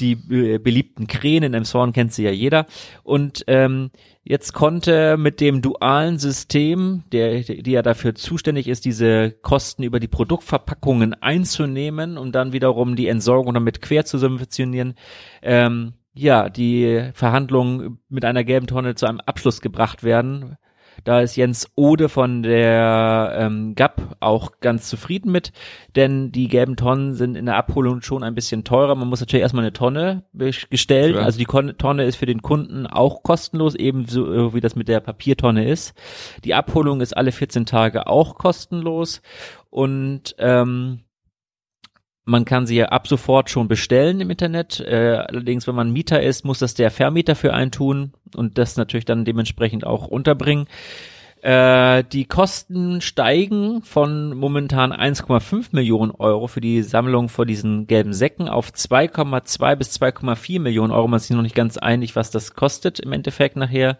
Die 0.00 0.12
äh, 0.30 0.58
beliebten 0.58 1.06
Krähen 1.06 1.42
in 1.42 1.54
Emshorn 1.54 1.92
kennt 1.92 2.12
sie 2.12 2.24
ja 2.24 2.30
jeder. 2.30 2.66
Und 3.02 3.44
ähm, 3.46 3.90
jetzt 4.22 4.52
konnte 4.52 5.16
mit 5.16 5.40
dem 5.40 5.62
dualen 5.62 6.18
System, 6.18 7.04
der, 7.12 7.40
die 7.40 7.70
ja 7.70 7.82
dafür 7.82 8.14
zuständig 8.14 8.68
ist, 8.68 8.84
diese 8.84 9.30
Kosten 9.30 9.82
über 9.82 10.00
die 10.00 10.08
Produktverpackungen 10.08 11.14
einzunehmen, 11.14 12.18
um 12.18 12.32
dann 12.32 12.52
wiederum 12.52 12.96
die 12.96 13.08
Entsorgung 13.08 13.54
damit 13.54 13.82
quer 13.82 14.04
zu 14.04 14.18
subventionieren, 14.18 14.94
ähm, 15.42 15.94
ja, 16.14 16.48
die 16.48 17.10
Verhandlungen 17.14 18.00
mit 18.08 18.24
einer 18.24 18.42
gelben 18.42 18.66
Tonne 18.66 18.96
zu 18.96 19.06
einem 19.06 19.20
Abschluss 19.20 19.60
gebracht 19.60 20.02
werden. 20.02 20.56
Da 21.04 21.20
ist 21.20 21.36
Jens 21.36 21.70
Ode 21.74 22.08
von 22.08 22.42
der 22.42 23.36
ähm, 23.38 23.74
GAP 23.74 24.16
auch 24.20 24.60
ganz 24.60 24.88
zufrieden 24.88 25.32
mit, 25.32 25.52
denn 25.96 26.32
die 26.32 26.48
gelben 26.48 26.76
Tonnen 26.76 27.14
sind 27.14 27.36
in 27.36 27.46
der 27.46 27.56
Abholung 27.56 28.02
schon 28.02 28.22
ein 28.22 28.34
bisschen 28.34 28.64
teurer. 28.64 28.94
Man 28.94 29.08
muss 29.08 29.20
natürlich 29.20 29.42
erstmal 29.42 29.64
eine 29.64 29.72
Tonne 29.72 30.24
bestellen. 30.32 31.12
Klar. 31.12 31.24
Also 31.24 31.38
die 31.38 31.46
Tonne 31.46 32.04
ist 32.04 32.16
für 32.16 32.26
den 32.26 32.42
Kunden 32.42 32.86
auch 32.86 33.22
kostenlos, 33.22 33.74
ebenso 33.74 34.32
äh, 34.32 34.54
wie 34.54 34.60
das 34.60 34.76
mit 34.76 34.88
der 34.88 35.00
Papiertonne 35.00 35.68
ist. 35.68 35.94
Die 36.44 36.54
Abholung 36.54 37.00
ist 37.00 37.16
alle 37.16 37.32
14 37.32 37.66
Tage 37.66 38.06
auch 38.06 38.36
kostenlos 38.36 39.22
und 39.70 40.34
ähm, 40.38 41.00
man 42.28 42.44
kann 42.44 42.66
sie 42.66 42.76
ja 42.76 42.86
ab 42.86 43.08
sofort 43.08 43.48
schon 43.48 43.68
bestellen 43.68 44.20
im 44.20 44.30
Internet. 44.30 44.80
Äh, 44.80 45.24
allerdings, 45.28 45.66
wenn 45.66 45.74
man 45.74 45.90
Mieter 45.90 46.22
ist, 46.22 46.44
muss 46.44 46.58
das 46.58 46.74
der 46.74 46.90
Vermieter 46.90 47.34
für 47.34 47.54
einen 47.54 47.70
tun 47.70 48.12
und 48.36 48.58
das 48.58 48.76
natürlich 48.76 49.06
dann 49.06 49.24
dementsprechend 49.24 49.86
auch 49.86 50.06
unterbringen. 50.06 50.66
Äh, 51.40 52.04
die 52.12 52.26
Kosten 52.26 53.00
steigen 53.00 53.82
von 53.82 54.36
momentan 54.36 54.92
1,5 54.92 55.68
Millionen 55.72 56.10
Euro 56.10 56.48
für 56.48 56.60
die 56.60 56.82
Sammlung 56.82 57.28
vor 57.28 57.46
diesen 57.46 57.86
gelben 57.86 58.12
Säcken 58.12 58.48
auf 58.48 58.70
2,2 58.70 59.76
bis 59.76 59.98
2,4 59.98 60.60
Millionen 60.60 60.92
Euro. 60.92 61.08
Man 61.08 61.18
ist 61.18 61.28
sich 61.28 61.36
noch 61.36 61.42
nicht 61.42 61.54
ganz 61.54 61.78
einig, 61.78 62.14
was 62.14 62.30
das 62.30 62.54
kostet 62.54 63.00
im 63.00 63.12
Endeffekt 63.12 63.56
nachher. 63.56 63.96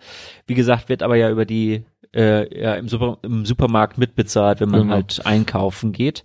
Wie 0.47 0.55
gesagt, 0.55 0.89
wird 0.91 1.03
aber 1.03 1.17
ja 1.17 1.31
über 1.31 1.47
die 1.47 1.85
äh, 2.15 2.61
ja, 2.61 2.75
im, 2.75 2.89
Super, 2.89 3.19
im 3.23 3.47
Supermarkt 3.47 3.97
mitbezahlt, 3.99 4.61
wenn 4.61 4.71
man 4.71 4.83
Genau. 4.83 4.95
halt 4.95 5.25
einkaufen 5.25 5.93
geht. 5.93 6.25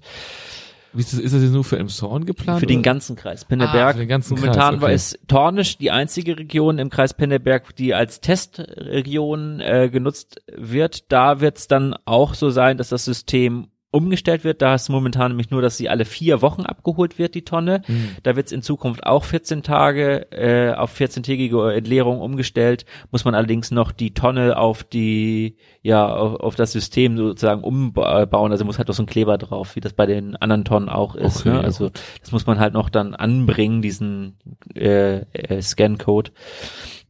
Wie 0.93 0.99
ist 0.99 1.13
das, 1.13 1.19
ist 1.19 1.33
das 1.33 1.41
jetzt 1.41 1.53
nur 1.53 1.63
für 1.63 1.77
Emshorn 1.77 2.25
geplant? 2.25 2.59
Für 2.59 2.67
den 2.67 2.79
oder? 2.79 2.83
ganzen 2.83 3.15
Kreis 3.15 3.45
Pinneberg. 3.45 3.75
Ah, 3.75 3.93
für 3.93 3.99
den 3.99 4.07
ganzen 4.07 4.35
Momentan 4.35 4.73
Kreis, 4.73 4.81
war 4.81 4.87
okay. 4.87 4.95
es 4.95 5.19
Tornisch 5.27 5.77
die 5.77 5.91
einzige 5.91 6.37
Region 6.37 6.77
im 6.77 6.89
Kreis 6.89 7.13
Pinneberg, 7.13 7.75
die 7.75 7.93
als 7.93 8.21
Testregion 8.21 9.59
äh, 9.59 9.89
genutzt 9.91 10.41
wird. 10.55 11.11
Da 11.11 11.39
wird 11.39 11.57
es 11.57 11.67
dann 11.67 11.95
auch 12.05 12.35
so 12.35 12.51
sein, 12.51 12.77
dass 12.77 12.89
das 12.89 13.05
System 13.05 13.67
umgestellt 13.93 14.43
wird. 14.43 14.61
Da 14.61 14.75
ist 14.75 14.89
momentan 14.89 15.31
nämlich 15.31 15.51
nur, 15.51 15.61
dass 15.61 15.77
sie 15.77 15.87
alle 15.87 16.05
vier 16.05 16.41
Wochen 16.41 16.63
abgeholt 16.63 17.19
wird, 17.19 17.35
die 17.35 17.45
Tonne. 17.45 17.83
Mhm. 17.87 18.09
Da 18.23 18.35
wird 18.35 18.47
es 18.47 18.51
in 18.51 18.63
Zukunft 18.63 19.05
auch 19.05 19.23
14 19.23 19.61
Tage 19.61 20.31
äh, 20.31 20.73
auf 20.73 20.99
14-tägige 20.99 21.73
Entleerung 21.73 22.19
umgestellt. 22.19 22.85
Muss 23.11 23.23
man 23.23 23.35
allerdings 23.35 23.69
noch 23.69 23.91
die 23.91 24.13
Tonne 24.13 24.57
auf 24.57 24.83
die, 24.83 25.57
ja, 25.83 26.11
auf, 26.11 26.39
auf 26.39 26.55
das 26.55 26.71
System 26.71 27.17
sozusagen 27.17 27.63
umbauen. 27.63 28.51
Also 28.51 28.65
muss 28.65 28.79
halt 28.79 28.87
noch 28.87 28.95
so 28.95 29.03
ein 29.03 29.07
Kleber 29.07 29.37
drauf, 29.37 29.75
wie 29.75 29.81
das 29.81 29.93
bei 29.93 30.07
den 30.07 30.35
anderen 30.37 30.65
Tonnen 30.65 30.89
auch 30.89 31.13
ist. 31.15 31.41
Okay, 31.41 31.49
ne? 31.49 31.61
Also 31.61 31.91
das 32.19 32.31
muss 32.31 32.47
man 32.47 32.59
halt 32.59 32.73
noch 32.73 32.89
dann 32.89 33.13
anbringen, 33.13 33.83
diesen 33.83 34.37
äh, 34.73 35.19
äh, 35.33 35.61
Scan-Code, 35.61 36.31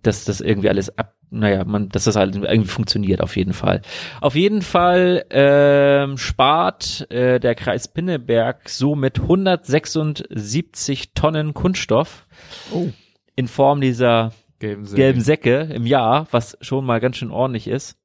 dass 0.01 0.25
das 0.25 0.41
irgendwie 0.41 0.69
alles 0.69 0.97
ab, 0.97 1.13
naja, 1.33 1.63
man, 1.65 1.89
dass 1.89 2.05
das 2.05 2.15
halt 2.15 2.35
irgendwie 2.35 2.69
funktioniert 2.69 3.21
auf 3.21 3.35
jeden 3.35 3.53
Fall. 3.53 3.81
Auf 4.21 4.35
jeden 4.35 4.61
Fall 4.61 5.25
ähm, 5.29 6.17
spart 6.17 7.09
äh, 7.11 7.39
der 7.39 7.55
Kreis 7.55 7.87
Pinneberg 7.87 8.69
somit 8.69 9.19
176 9.19 11.13
Tonnen 11.13 11.53
Kunststoff 11.53 12.25
Oh, 12.71 12.87
in 13.35 13.47
Form 13.47 13.81
dieser 13.81 14.31
gelben 14.59 14.85
Säcke. 14.85 15.01
gelben 15.01 15.21
Säcke 15.21 15.59
im 15.73 15.85
Jahr, 15.85 16.27
was 16.31 16.57
schon 16.61 16.85
mal 16.85 16.99
ganz 16.99 17.17
schön 17.17 17.31
ordentlich 17.31 17.67
ist. 17.67 17.97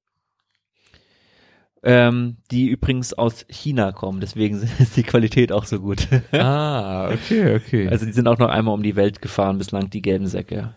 ähm, 1.84 2.38
die 2.50 2.66
übrigens 2.66 3.12
aus 3.14 3.46
China 3.48 3.92
kommen. 3.92 4.20
Deswegen 4.20 4.56
ist 4.80 4.96
die 4.96 5.04
Qualität 5.04 5.52
auch 5.52 5.64
so 5.64 5.78
gut. 5.78 6.08
Ah, 6.32 7.08
okay, 7.12 7.54
okay. 7.54 7.88
Also 7.88 8.04
die 8.04 8.12
sind 8.12 8.26
auch 8.26 8.38
noch 8.38 8.48
einmal 8.48 8.74
um 8.74 8.82
die 8.82 8.96
Welt 8.96 9.22
gefahren 9.22 9.58
bislang, 9.58 9.88
die 9.88 10.02
gelben 10.02 10.26
Säcke. 10.26 10.74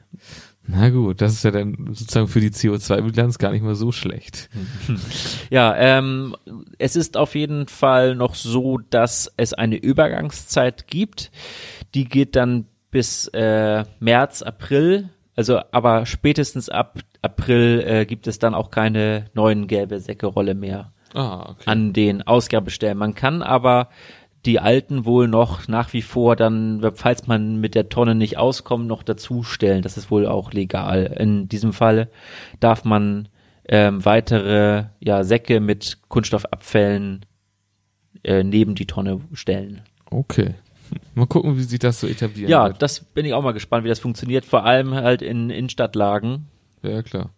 Na 0.67 0.89
gut, 0.89 1.21
das 1.21 1.33
ist 1.33 1.43
ja 1.43 1.51
dann 1.51 1.89
sozusagen 1.91 2.27
für 2.27 2.39
die 2.39 2.51
CO2-Bilanz 2.51 3.39
gar 3.39 3.51
nicht 3.51 3.63
mal 3.63 3.75
so 3.75 3.91
schlecht. 3.91 4.49
Ja, 5.49 5.75
ähm, 5.75 6.35
es 6.77 6.95
ist 6.95 7.17
auf 7.17 7.35
jeden 7.35 7.67
Fall 7.67 8.15
noch 8.15 8.35
so, 8.35 8.77
dass 8.89 9.31
es 9.37 9.53
eine 9.53 9.75
Übergangszeit 9.77 10.87
gibt. 10.87 11.31
Die 11.95 12.05
geht 12.05 12.35
dann 12.35 12.65
bis 12.91 13.27
äh, 13.29 13.83
März, 13.99 14.41
April. 14.43 15.09
Also, 15.35 15.59
aber 15.71 16.05
spätestens 16.05 16.69
ab 16.69 16.99
April 17.21 17.83
äh, 17.85 18.05
gibt 18.05 18.27
es 18.27 18.37
dann 18.39 18.53
auch 18.53 18.69
keine 18.69 19.25
neuen 19.33 19.67
gelbe 19.67 19.99
Säcke-Rolle 19.99 20.53
mehr 20.55 20.91
Ah, 21.13 21.49
okay. 21.51 21.63
an 21.65 21.91
den 21.93 22.21
Ausgabestellen. 22.21 22.97
Man 22.97 23.15
kann 23.15 23.41
aber 23.41 23.89
die 24.45 24.59
alten 24.59 25.05
wohl 25.05 25.27
noch 25.27 25.67
nach 25.67 25.93
wie 25.93 26.01
vor 26.01 26.35
dann, 26.35 26.81
falls 26.95 27.27
man 27.27 27.57
mit 27.57 27.75
der 27.75 27.89
Tonne 27.89 28.15
nicht 28.15 28.37
auskommt, 28.37 28.87
noch 28.87 29.03
dazustellen. 29.03 29.83
Das 29.83 29.97
ist 29.97 30.09
wohl 30.09 30.25
auch 30.25 30.51
legal. 30.51 31.15
In 31.19 31.47
diesem 31.47 31.73
Fall 31.73 32.09
darf 32.59 32.83
man 32.83 33.27
ähm, 33.67 34.03
weitere 34.03 34.85
ja, 34.99 35.23
Säcke 35.23 35.59
mit 35.59 35.99
Kunststoffabfällen 36.07 37.25
äh, 38.23 38.43
neben 38.43 38.75
die 38.75 38.87
Tonne 38.87 39.21
stellen. 39.33 39.81
Okay. 40.09 40.55
Mal 41.15 41.27
gucken, 41.27 41.57
wie 41.57 41.63
sich 41.63 41.79
das 41.79 42.01
so 42.01 42.07
etablieren 42.07 42.49
Ja, 42.51 42.67
wird. 42.67 42.81
das 42.81 42.99
bin 42.99 43.25
ich 43.25 43.33
auch 43.33 43.43
mal 43.43 43.53
gespannt, 43.53 43.85
wie 43.85 43.89
das 43.89 43.99
funktioniert. 43.99 44.43
Vor 44.43 44.65
allem 44.65 44.93
halt 44.93 45.21
in 45.21 45.49
Innenstadtlagen. 45.49 46.47
Ja, 46.83 47.01
klar. 47.03 47.29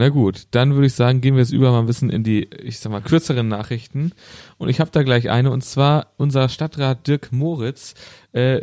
Na 0.00 0.10
gut, 0.10 0.46
dann 0.52 0.74
würde 0.74 0.86
ich 0.86 0.92
sagen, 0.92 1.20
gehen 1.20 1.34
wir 1.34 1.42
jetzt 1.42 1.50
über 1.50 1.72
mal 1.72 1.80
ein 1.80 1.86
bisschen 1.86 2.08
in 2.08 2.22
die, 2.22 2.48
ich 2.62 2.78
sag 2.78 2.92
mal, 2.92 3.00
kürzeren 3.00 3.48
Nachrichten. 3.48 4.12
Und 4.56 4.68
ich 4.68 4.78
habe 4.78 4.92
da 4.92 5.02
gleich 5.02 5.28
eine, 5.28 5.50
und 5.50 5.64
zwar 5.64 6.12
unser 6.18 6.48
Stadtrat 6.48 7.08
Dirk 7.08 7.32
Moritz. 7.32 7.94
Äh, 8.30 8.60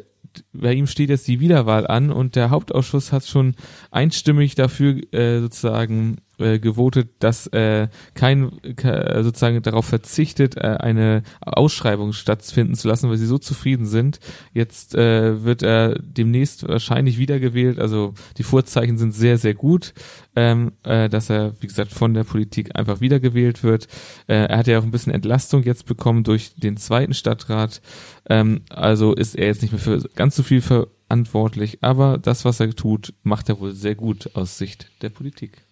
bei 0.53 0.71
ihm 0.71 0.87
steht 0.87 1.09
jetzt 1.09 1.27
die 1.27 1.41
Wiederwahl 1.41 1.87
an 1.87 2.09
und 2.09 2.37
der 2.37 2.51
Hauptausschuss 2.51 3.11
hat 3.11 3.25
schon 3.25 3.55
einstimmig 3.91 4.55
dafür 4.55 5.01
äh, 5.13 5.41
sozusagen 5.41 6.21
äh, 6.39 6.59
gewotet, 6.59 7.09
dass 7.19 7.47
äh, 7.47 7.87
kein 8.13 8.51
ke- 8.75 9.21
sozusagen 9.23 9.61
darauf 9.61 9.85
verzichtet, 9.85 10.57
äh, 10.57 10.77
eine 10.79 11.23
Ausschreibung 11.41 12.13
stattfinden 12.13 12.75
zu 12.75 12.87
lassen, 12.87 13.09
weil 13.09 13.17
sie 13.17 13.25
so 13.25 13.37
zufrieden 13.37 13.85
sind. 13.85 14.19
Jetzt 14.53 14.95
äh, 14.95 15.43
wird 15.43 15.63
er 15.63 15.99
demnächst 15.99 16.67
wahrscheinlich 16.67 17.17
wiedergewählt. 17.17 17.79
Also 17.79 18.13
die 18.37 18.43
Vorzeichen 18.43 18.97
sind 18.97 19.13
sehr, 19.13 19.37
sehr 19.37 19.53
gut, 19.53 19.93
ähm, 20.35 20.73
äh, 20.83 21.09
dass 21.09 21.29
er, 21.29 21.53
wie 21.59 21.67
gesagt, 21.67 21.91
von 21.91 22.13
der 22.13 22.23
Politik 22.23 22.75
einfach 22.75 23.01
wiedergewählt 23.01 23.63
wird. 23.63 23.87
Äh, 24.27 24.45
er 24.45 24.57
hat 24.57 24.67
ja 24.67 24.79
auch 24.79 24.83
ein 24.83 24.91
bisschen 24.91 25.13
Entlastung 25.13 25.63
jetzt 25.63 25.85
bekommen 25.85 26.23
durch 26.23 26.55
den 26.55 26.77
zweiten 26.77 27.13
Stadtrat. 27.13 27.81
Ähm, 28.29 28.61
also 28.69 29.13
ist 29.13 29.35
er 29.35 29.47
jetzt 29.47 29.61
nicht 29.61 29.71
mehr 29.71 29.79
für 29.79 29.99
ganz 30.15 30.35
so 30.35 30.43
viel 30.43 30.61
verantwortlich, 30.61 31.79
aber 31.81 32.17
das, 32.17 32.45
was 32.45 32.59
er 32.59 32.69
tut, 32.71 33.13
macht 33.23 33.49
er 33.49 33.59
wohl 33.59 33.73
sehr 33.73 33.95
gut 33.95 34.35
aus 34.35 34.57
Sicht 34.57 34.91
der 35.01 35.09
Politik. 35.09 35.63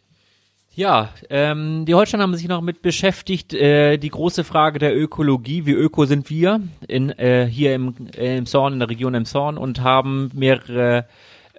Ja, 0.75 1.09
ähm, 1.29 1.85
die 1.85 1.93
Holsteiner 1.93 2.23
haben 2.23 2.35
sich 2.35 2.47
noch 2.47 2.61
mit 2.61 2.81
beschäftigt, 2.81 3.53
äh, 3.53 3.97
die 3.97 4.09
große 4.09 4.43
Frage 4.43 4.79
der 4.79 4.97
Ökologie, 4.97 5.67
wie 5.67 5.71
öko 5.73 6.05
sind 6.05 6.31
wir 6.31 6.61
in, 6.87 7.11
äh, 7.11 7.45
hier 7.45 7.75
im, 7.75 7.93
äh, 8.17 8.37
im 8.37 8.47
Zorn, 8.47 8.73
in 8.73 8.79
der 8.79 8.89
Region 8.89 9.13
im 9.13 9.25
Zorn 9.25 9.59
und 9.59 9.81
haben 9.81 10.31
mehrere 10.33 11.05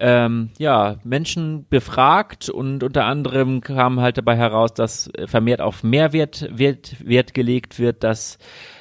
ähm, 0.00 0.50
ja, 0.58 0.96
Menschen 1.04 1.66
befragt 1.70 2.48
und 2.48 2.82
unter 2.82 3.04
anderem 3.04 3.60
kam 3.60 4.00
halt 4.00 4.18
dabei 4.18 4.36
heraus, 4.36 4.74
dass 4.74 5.08
vermehrt 5.26 5.60
auf 5.60 5.84
Mehrwert 5.84 6.48
Wert, 6.50 6.96
Wert 6.98 7.32
gelegt 7.34 7.78
wird, 7.78 8.02
dass 8.02 8.38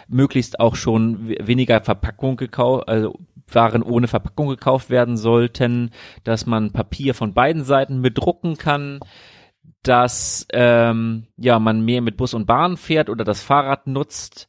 möglichst 0.07 0.59
auch 0.59 0.75
schon 0.75 1.29
we- 1.29 1.37
weniger 1.41 1.81
Verpackung 1.81 2.37
gekauft, 2.37 2.87
also 2.87 3.19
Waren 3.51 3.83
ohne 3.83 4.07
Verpackung 4.07 4.47
gekauft 4.47 4.89
werden 4.89 5.15
sollten, 5.15 5.91
dass 6.23 6.47
man 6.47 6.71
Papier 6.71 7.13
von 7.13 7.35
beiden 7.35 7.63
Seiten 7.63 8.01
bedrucken 8.01 8.57
kann, 8.57 8.99
dass 9.83 10.47
ähm, 10.51 11.27
ja 11.37 11.59
man 11.59 11.83
mehr 11.85 12.01
mit 12.01 12.17
Bus 12.17 12.33
und 12.33 12.45
Bahn 12.45 12.77
fährt 12.77 13.09
oder 13.09 13.23
das 13.23 13.41
Fahrrad 13.41 13.87
nutzt, 13.87 14.47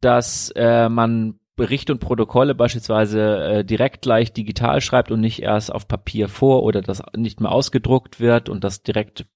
dass 0.00 0.50
äh, 0.56 0.88
man 0.88 1.40
Berichte 1.56 1.92
und 1.92 1.98
Protokolle 1.98 2.54
beispielsweise 2.54 3.44
äh, 3.44 3.64
direkt 3.64 4.00
gleich 4.02 4.32
digital 4.32 4.80
schreibt 4.80 5.10
und 5.10 5.20
nicht 5.20 5.42
erst 5.42 5.70
auf 5.70 5.86
Papier 5.86 6.28
vor 6.28 6.62
oder 6.62 6.80
das 6.80 7.02
nicht 7.14 7.40
mehr 7.40 7.52
ausgedruckt 7.52 8.18
wird 8.18 8.48
und 8.48 8.64
das 8.64 8.82
direkt 8.82 9.26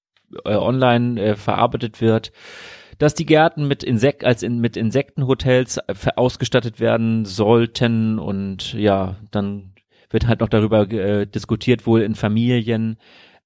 äh, 0.43 0.55
online 0.55 1.21
äh, 1.21 1.35
verarbeitet 1.35 2.01
wird, 2.01 2.31
dass 2.97 3.13
die 3.13 3.27
Gärten 3.27 3.67
mit 3.67 3.83
Insek 3.83 4.23
als 4.23 4.41
in, 4.41 4.59
mit 4.59 4.75
Insektenhotels 4.75 5.77
äh, 5.77 5.93
ausgestattet 6.15 6.79
werden 6.79 7.25
sollten 7.25 8.17
und 8.17 8.73
ja, 8.73 9.17
dann 9.31 9.75
wird 10.09 10.27
halt 10.27 10.39
noch 10.39 10.49
darüber 10.49 10.89
äh, 10.91 11.27
diskutiert 11.27 11.85
wohl 11.85 12.01
in 12.01 12.15
Familien, 12.15 12.97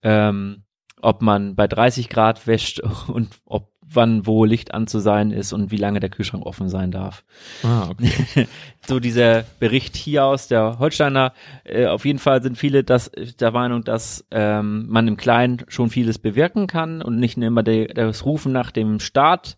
ähm, 0.03 0.63
ob 1.01 1.22
man 1.22 1.56
bei 1.56 1.68
30 1.68 2.10
Grad 2.10 2.48
wäscht 2.48 2.82
und 3.08 3.29
ob 3.46 3.70
wann 3.91 4.25
wo 4.25 4.46
Licht 4.46 4.74
an 4.74 4.88
zu 4.88 5.00
sein 5.00 5.32
ist 5.32 5.53
und 5.53 5.72
wie 5.72 5.77
lange 5.77 6.00
der 6.00 6.10
Kühlschrank 6.10 6.46
offen 6.46 6.70
sein 6.70 6.91
darf. 6.91 7.24
Ah, 7.63 7.89
okay. 7.89 8.48
So 8.88 9.00
dieser 9.00 9.44
Bericht 9.60 9.96
hier 9.96 10.25
aus 10.25 10.48
der 10.48 10.79
Holsteiner, 10.79 11.34
äh, 11.63 11.86
auf 11.86 12.06
jeden 12.06 12.18
Fall 12.18 12.41
sind 12.41 12.58
viele 12.58 12.84
das, 12.84 13.12
der 13.39 13.51
Meinung, 13.51 13.84
dass 13.84 14.25
ähm, 14.32 14.88
man 14.88 15.08
im 15.08 15.15
Kleinen 15.15 15.63
schon 15.68 15.91
vieles 15.91 16.18
bewirken 16.18 16.65
kann 16.65 17.03
und 17.03 17.20
nicht 17.20 17.38
immer 17.38 17.62
de, 17.62 17.94
das 17.94 18.25
Rufen 18.25 18.51
nach 18.51 18.72
dem 18.72 19.00
Staat 19.00 19.58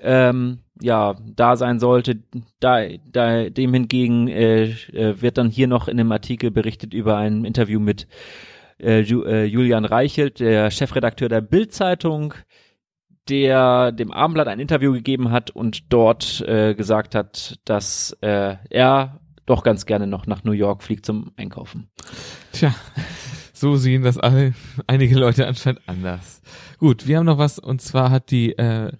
ähm, 0.00 0.60
ja 0.80 1.16
da 1.24 1.56
sein 1.56 1.80
sollte. 1.80 2.22
Da, 2.60 2.80
da 3.10 3.50
dem 3.50 3.74
hingegen 3.74 4.28
äh, 4.28 4.70
äh, 4.70 5.20
wird 5.20 5.36
dann 5.36 5.50
hier 5.50 5.66
noch 5.66 5.88
in 5.88 5.98
dem 5.98 6.12
Artikel 6.12 6.50
berichtet 6.50 6.94
über 6.94 7.18
ein 7.18 7.44
Interview 7.44 7.78
mit 7.78 8.06
äh, 8.82 9.00
Ju, 9.00 9.22
äh, 9.24 9.44
Julian 9.44 9.84
Reichelt, 9.84 10.40
der 10.40 10.70
Chefredakteur 10.70 11.28
der 11.28 11.40
Bild-Zeitung, 11.40 12.34
der 13.28 13.92
dem 13.92 14.10
Abendblatt 14.12 14.48
ein 14.48 14.60
Interview 14.60 14.92
gegeben 14.92 15.30
hat 15.30 15.50
und 15.50 15.92
dort 15.92 16.40
äh, 16.46 16.74
gesagt 16.74 17.14
hat, 17.14 17.60
dass 17.64 18.16
äh, 18.20 18.56
er 18.70 19.20
doch 19.46 19.62
ganz 19.62 19.86
gerne 19.86 20.06
noch 20.06 20.26
nach 20.26 20.44
New 20.44 20.52
York 20.52 20.82
fliegt 20.82 21.06
zum 21.06 21.32
Einkaufen. 21.36 21.88
Tja, 22.52 22.74
so 23.52 23.76
sehen 23.76 24.02
das 24.02 24.18
alle, 24.18 24.54
einige 24.86 25.18
Leute 25.18 25.46
anscheinend 25.46 25.82
anders. 25.86 26.42
Gut, 26.78 27.06
wir 27.06 27.18
haben 27.18 27.26
noch 27.26 27.38
was 27.38 27.58
und 27.58 27.80
zwar 27.80 28.10
hat 28.10 28.30
die 28.30 28.52
äh, 28.52 28.92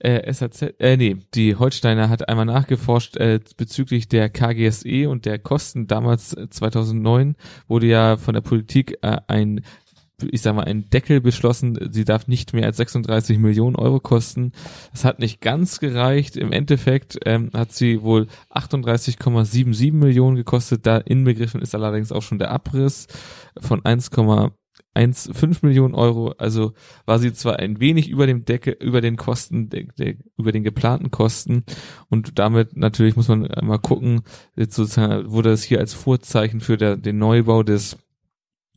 äh, 0.00 0.32
SAZ, 0.32 0.74
äh, 0.78 0.96
nee, 0.96 1.16
die 1.34 1.56
Holsteiner 1.56 2.08
hat 2.08 2.28
einmal 2.28 2.46
nachgeforscht 2.46 3.16
äh, 3.16 3.40
bezüglich 3.56 4.08
der 4.08 4.30
KGSE 4.30 5.08
und 5.08 5.24
der 5.26 5.38
Kosten. 5.38 5.86
Damals 5.86 6.34
äh, 6.34 6.48
2009 6.48 7.36
wurde 7.66 7.86
ja 7.86 8.16
von 8.16 8.34
der 8.34 8.42
Politik 8.42 8.98
äh, 9.02 9.18
ein 9.26 9.62
ich 10.32 10.42
sag 10.42 10.54
mal, 10.56 10.64
ein 10.64 10.90
Deckel 10.90 11.20
beschlossen, 11.20 11.78
sie 11.92 12.04
darf 12.04 12.26
nicht 12.26 12.52
mehr 12.52 12.64
als 12.64 12.76
36 12.78 13.38
Millionen 13.38 13.76
Euro 13.76 14.00
kosten. 14.00 14.52
Das 14.90 15.04
hat 15.04 15.20
nicht 15.20 15.40
ganz 15.40 15.78
gereicht. 15.78 16.36
Im 16.36 16.50
Endeffekt 16.50 17.18
ähm, 17.24 17.50
hat 17.54 17.72
sie 17.72 18.02
wohl 18.02 18.26
38,77 18.50 19.92
Millionen 19.92 20.36
gekostet. 20.36 20.86
Da 20.86 20.98
inbegriffen 20.98 21.62
ist 21.62 21.74
allerdings 21.74 22.10
auch 22.10 22.22
schon 22.22 22.40
der 22.40 22.50
Abriss 22.50 23.06
von 23.60 23.84
1,15 24.98 25.58
Millionen 25.62 25.94
Euro. 25.94 26.34
Also 26.38 26.72
war 27.06 27.18
sie 27.18 27.32
zwar 27.32 27.58
ein 27.58 27.80
wenig 27.80 28.08
über 28.08 28.26
dem 28.26 28.44
Deckel, 28.44 28.76
über 28.80 29.00
den 29.00 29.16
Kosten, 29.16 29.70
der, 29.70 29.84
der, 29.98 30.14
über 30.36 30.52
den 30.52 30.64
geplanten 30.64 31.10
Kosten 31.10 31.64
und 32.08 32.38
damit 32.38 32.76
natürlich 32.76 33.16
muss 33.16 33.28
man 33.28 33.48
mal 33.62 33.78
gucken, 33.78 34.22
sozusagen 34.56 35.30
wurde 35.30 35.50
es 35.50 35.62
hier 35.62 35.78
als 35.78 35.94
Vorzeichen 35.94 36.60
für 36.60 36.76
der, 36.76 36.96
den 36.96 37.18
Neubau 37.18 37.62
des 37.62 37.96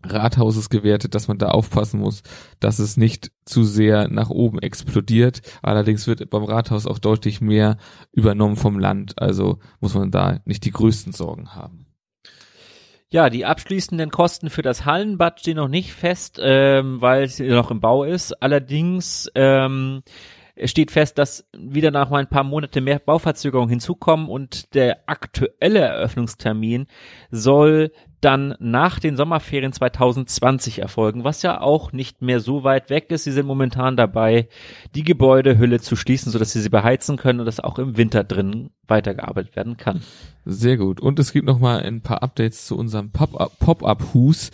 Rathauses 0.04 0.70
gewertet, 0.70 1.16
dass 1.16 1.28
man 1.28 1.38
da 1.38 1.50
aufpassen 1.50 2.00
muss, 2.00 2.24
dass 2.60 2.80
es 2.80 2.98
nicht 2.98 3.32
zu 3.46 3.64
sehr 3.64 4.08
nach 4.08 4.30
oben 4.30 4.60
explodiert. 4.60 5.42
Allerdings 5.62 6.08
wird 6.08 6.30
beim 6.30 6.44
Rathaus 6.44 6.88
auch 6.88 7.00
deutlich 7.00 7.42
mehr 7.42 7.78
übernommen 8.12 8.56
vom 8.56 8.80
Land, 8.80 9.22
also 9.22 9.60
muss 9.80 9.94
man 9.94 10.12
da 10.12 10.40
nicht 10.46 10.66
die 10.66 10.72
größten 10.72 11.14
Sorgen 11.14 11.54
haben. 11.54 11.91
Ja, 13.14 13.30
die 13.30 13.46
abschließenden 13.46 14.10
Kosten 14.10 14.50
für 14.50 14.62
das 14.62 14.86
Hallenbad 14.86 15.42
stehen 15.42 15.58
noch 15.58 15.68
nicht 15.68 15.92
fest, 15.92 16.40
ähm, 16.42 17.02
weil 17.02 17.24
es 17.24 17.40
noch 17.40 17.70
im 17.70 17.82
Bau 17.82 18.06
ist. 18.06 18.32
Allerdings 18.42 19.30
ähm, 19.36 20.04
steht 20.64 20.92
fest, 20.92 21.18
dass 21.18 21.46
wieder 21.52 21.92
nach 21.92 22.10
mal 22.10 22.20
ein 22.20 22.30
paar 22.30 22.46
Monate 22.46 22.80
mehr 22.80 23.00
Bauverzögerung 23.00 23.68
hinzukommen 23.68 24.30
und 24.30 24.74
der 24.76 25.10
aktuelle 25.10 25.80
Eröffnungstermin 25.80 26.88
soll 27.32 27.92
dann 28.22 28.56
nach 28.60 29.00
den 29.00 29.18
Sommerferien 29.18 29.74
2020 29.74 30.80
erfolgen, 30.80 31.24
was 31.24 31.42
ja 31.42 31.60
auch 31.60 31.92
nicht 31.92 32.22
mehr 32.22 32.40
so 32.40 32.64
weit 32.64 32.90
weg 32.90 33.10
ist. 33.10 33.24
Sie 33.24 33.32
sind 33.32 33.48
momentan 33.48 33.98
dabei, 33.98 34.48
die 34.96 35.04
Gebäudehülle 35.04 35.80
zu 35.80 35.96
schließen, 35.96 36.32
sodass 36.32 36.54
sie 36.54 36.62
sie 36.62 36.70
beheizen 36.70 37.18
können 37.18 37.40
und 37.40 37.46
dass 37.46 37.60
auch 37.60 37.80
im 37.80 37.98
Winter 37.98 38.24
drin 38.24 38.70
weitergearbeitet 38.88 39.56
werden 39.56 39.78
kann. 39.78 40.02
Sehr 40.46 40.78
gut. 40.78 41.00
Und 41.00 41.20
es 41.20 41.34
gibt 41.34 41.46
noch 41.46 41.60
mal 41.60 41.82
ein 41.82 42.02
paar 42.02 42.24
Updates 42.24 42.66
zu 42.66 42.78
unserem 42.78 43.12
Pop-up- 43.12 43.58
Pop-up-Hus. 43.60 44.52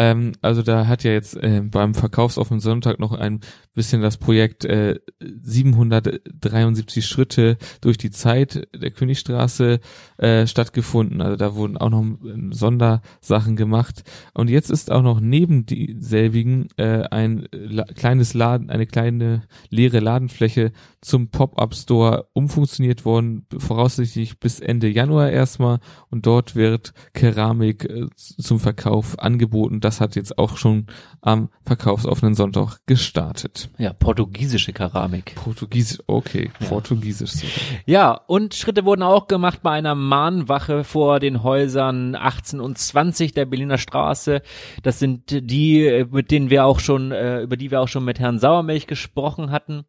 Ähm, 0.00 0.32
also 0.40 0.62
da 0.62 0.86
hat 0.86 1.04
ja 1.04 1.12
jetzt 1.12 1.36
äh, 1.36 1.60
beim 1.62 1.94
Verkaufsoffenen 1.94 2.60
Sonntag 2.60 2.98
noch 3.00 3.12
ein 3.12 3.40
bisschen 3.74 4.00
das 4.00 4.16
Projekt 4.16 4.64
äh, 4.64 4.98
773 5.20 7.04
Schritte 7.04 7.58
durch 7.82 7.98
die 7.98 8.10
Zeit 8.10 8.66
der 8.74 8.92
Königstraße 8.92 9.78
äh, 10.16 10.46
stattgefunden. 10.46 11.20
Also 11.20 11.36
da 11.36 11.54
wurden 11.54 11.76
auch 11.76 11.90
noch 11.90 12.00
ähm, 12.00 12.50
Sondersachen 12.50 13.56
gemacht. 13.56 14.02
Und 14.32 14.48
jetzt 14.48 14.70
ist 14.70 14.90
auch 14.90 15.02
noch 15.02 15.20
neben 15.20 15.66
dieselbigen 15.66 16.68
äh, 16.78 17.02
ein 17.10 17.46
la 17.52 17.84
kleines 17.84 18.32
Laden, 18.32 18.70
eine 18.70 18.86
kleine 18.86 19.42
leere 19.68 20.00
Ladenfläche 20.00 20.72
zum 21.02 21.28
Pop-up 21.28 21.74
Store 21.74 22.28
umfunktioniert 22.32 23.04
worden, 23.04 23.46
voraussichtlich 23.58 24.38
bis 24.38 24.60
Ende 24.60 24.88
Januar 24.88 25.30
erstmal. 25.30 25.78
Und 26.08 26.24
dort 26.24 26.56
wird 26.56 26.94
Keramik 27.12 27.84
äh, 27.84 28.06
zum 28.16 28.60
Verkauf 28.60 29.18
angeboten. 29.18 29.80
Das 29.80 29.89
hat 29.98 30.14
jetzt 30.14 30.36
auch 30.38 30.58
schon 30.58 30.86
am 31.22 31.48
verkaufsoffenen 31.64 32.34
Sonntag 32.34 32.78
gestartet. 32.84 33.70
Ja, 33.78 33.94
portugiesische 33.94 34.74
Keramik. 34.74 35.34
Portugiesisch, 35.36 36.00
okay, 36.06 36.50
ja. 36.60 36.66
portugiesisch. 36.68 37.30
Sogar. 37.30 37.80
Ja, 37.86 38.12
und 38.12 38.54
Schritte 38.54 38.84
wurden 38.84 39.02
auch 39.02 39.26
gemacht 39.26 39.60
bei 39.62 39.70
einer 39.70 39.94
Mahnwache 39.94 40.84
vor 40.84 41.18
den 41.18 41.42
Häusern 41.42 42.14
18 42.14 42.60
und 42.60 42.76
20 42.76 43.32
der 43.32 43.46
Berliner 43.46 43.78
Straße. 43.78 44.42
Das 44.82 44.98
sind 44.98 45.30
die, 45.30 46.04
mit 46.10 46.30
denen 46.30 46.50
wir 46.50 46.66
auch 46.66 46.80
schon, 46.80 47.10
äh, 47.12 47.40
über 47.40 47.56
die 47.56 47.70
wir 47.70 47.80
auch 47.80 47.88
schon 47.88 48.04
mit 48.04 48.20
Herrn 48.20 48.38
Sauermilch 48.38 48.86
gesprochen 48.86 49.50
hatten 49.50 49.86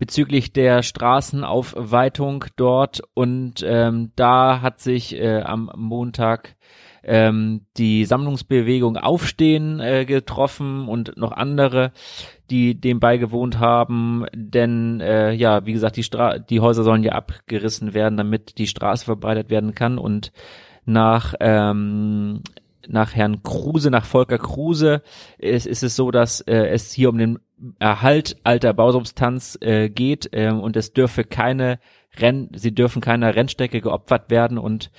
bezüglich 0.00 0.52
der 0.54 0.82
Straßenaufweitung 0.82 2.46
dort 2.56 3.02
und 3.12 3.62
ähm, 3.62 4.12
da 4.16 4.62
hat 4.62 4.80
sich 4.80 5.14
äh, 5.14 5.42
am 5.42 5.70
Montag 5.76 6.56
ähm, 7.02 7.66
die 7.76 8.04
Sammlungsbewegung 8.04 8.96
Aufstehen 8.96 9.80
äh, 9.80 10.04
getroffen 10.04 10.88
und 10.88 11.16
noch 11.16 11.32
andere, 11.32 11.92
die 12.50 12.80
dem 12.80 13.00
beigewohnt 13.00 13.58
haben. 13.58 14.26
Denn 14.34 15.00
äh, 15.00 15.32
ja, 15.32 15.66
wie 15.66 15.72
gesagt, 15.72 15.96
die, 15.96 16.02
Stra 16.02 16.38
die 16.38 16.60
Häuser 16.60 16.82
sollen 16.82 17.02
ja 17.02 17.12
abgerissen 17.12 17.94
werden, 17.94 18.16
damit 18.16 18.58
die 18.58 18.66
Straße 18.66 19.04
verbreitet 19.04 19.50
werden 19.50 19.74
kann. 19.74 19.98
Und 19.98 20.32
nach 20.84 21.34
ähm, 21.40 22.42
nach 22.88 23.14
Herrn 23.14 23.42
Kruse, 23.42 23.90
nach 23.90 24.04
Volker 24.04 24.38
Kruse, 24.38 25.02
ist, 25.38 25.66
ist 25.66 25.82
es 25.82 25.96
so, 25.96 26.10
dass 26.10 26.40
äh, 26.40 26.68
es 26.68 26.92
hier 26.92 27.08
um 27.08 27.18
den 27.18 27.38
Erhalt 27.78 28.36
alter 28.42 28.72
Bausubstanz 28.72 29.58
äh, 29.60 29.90
geht 29.90 30.30
äh, 30.32 30.50
und 30.50 30.76
es 30.76 30.92
dürfe 30.92 31.24
keine 31.24 31.78
Renn, 32.18 32.48
sie 32.54 32.74
dürfen 32.74 33.02
keiner 33.02 33.34
Rennstrecke 33.34 33.80
geopfert 33.80 34.30
werden 34.30 34.58
und 34.58 34.90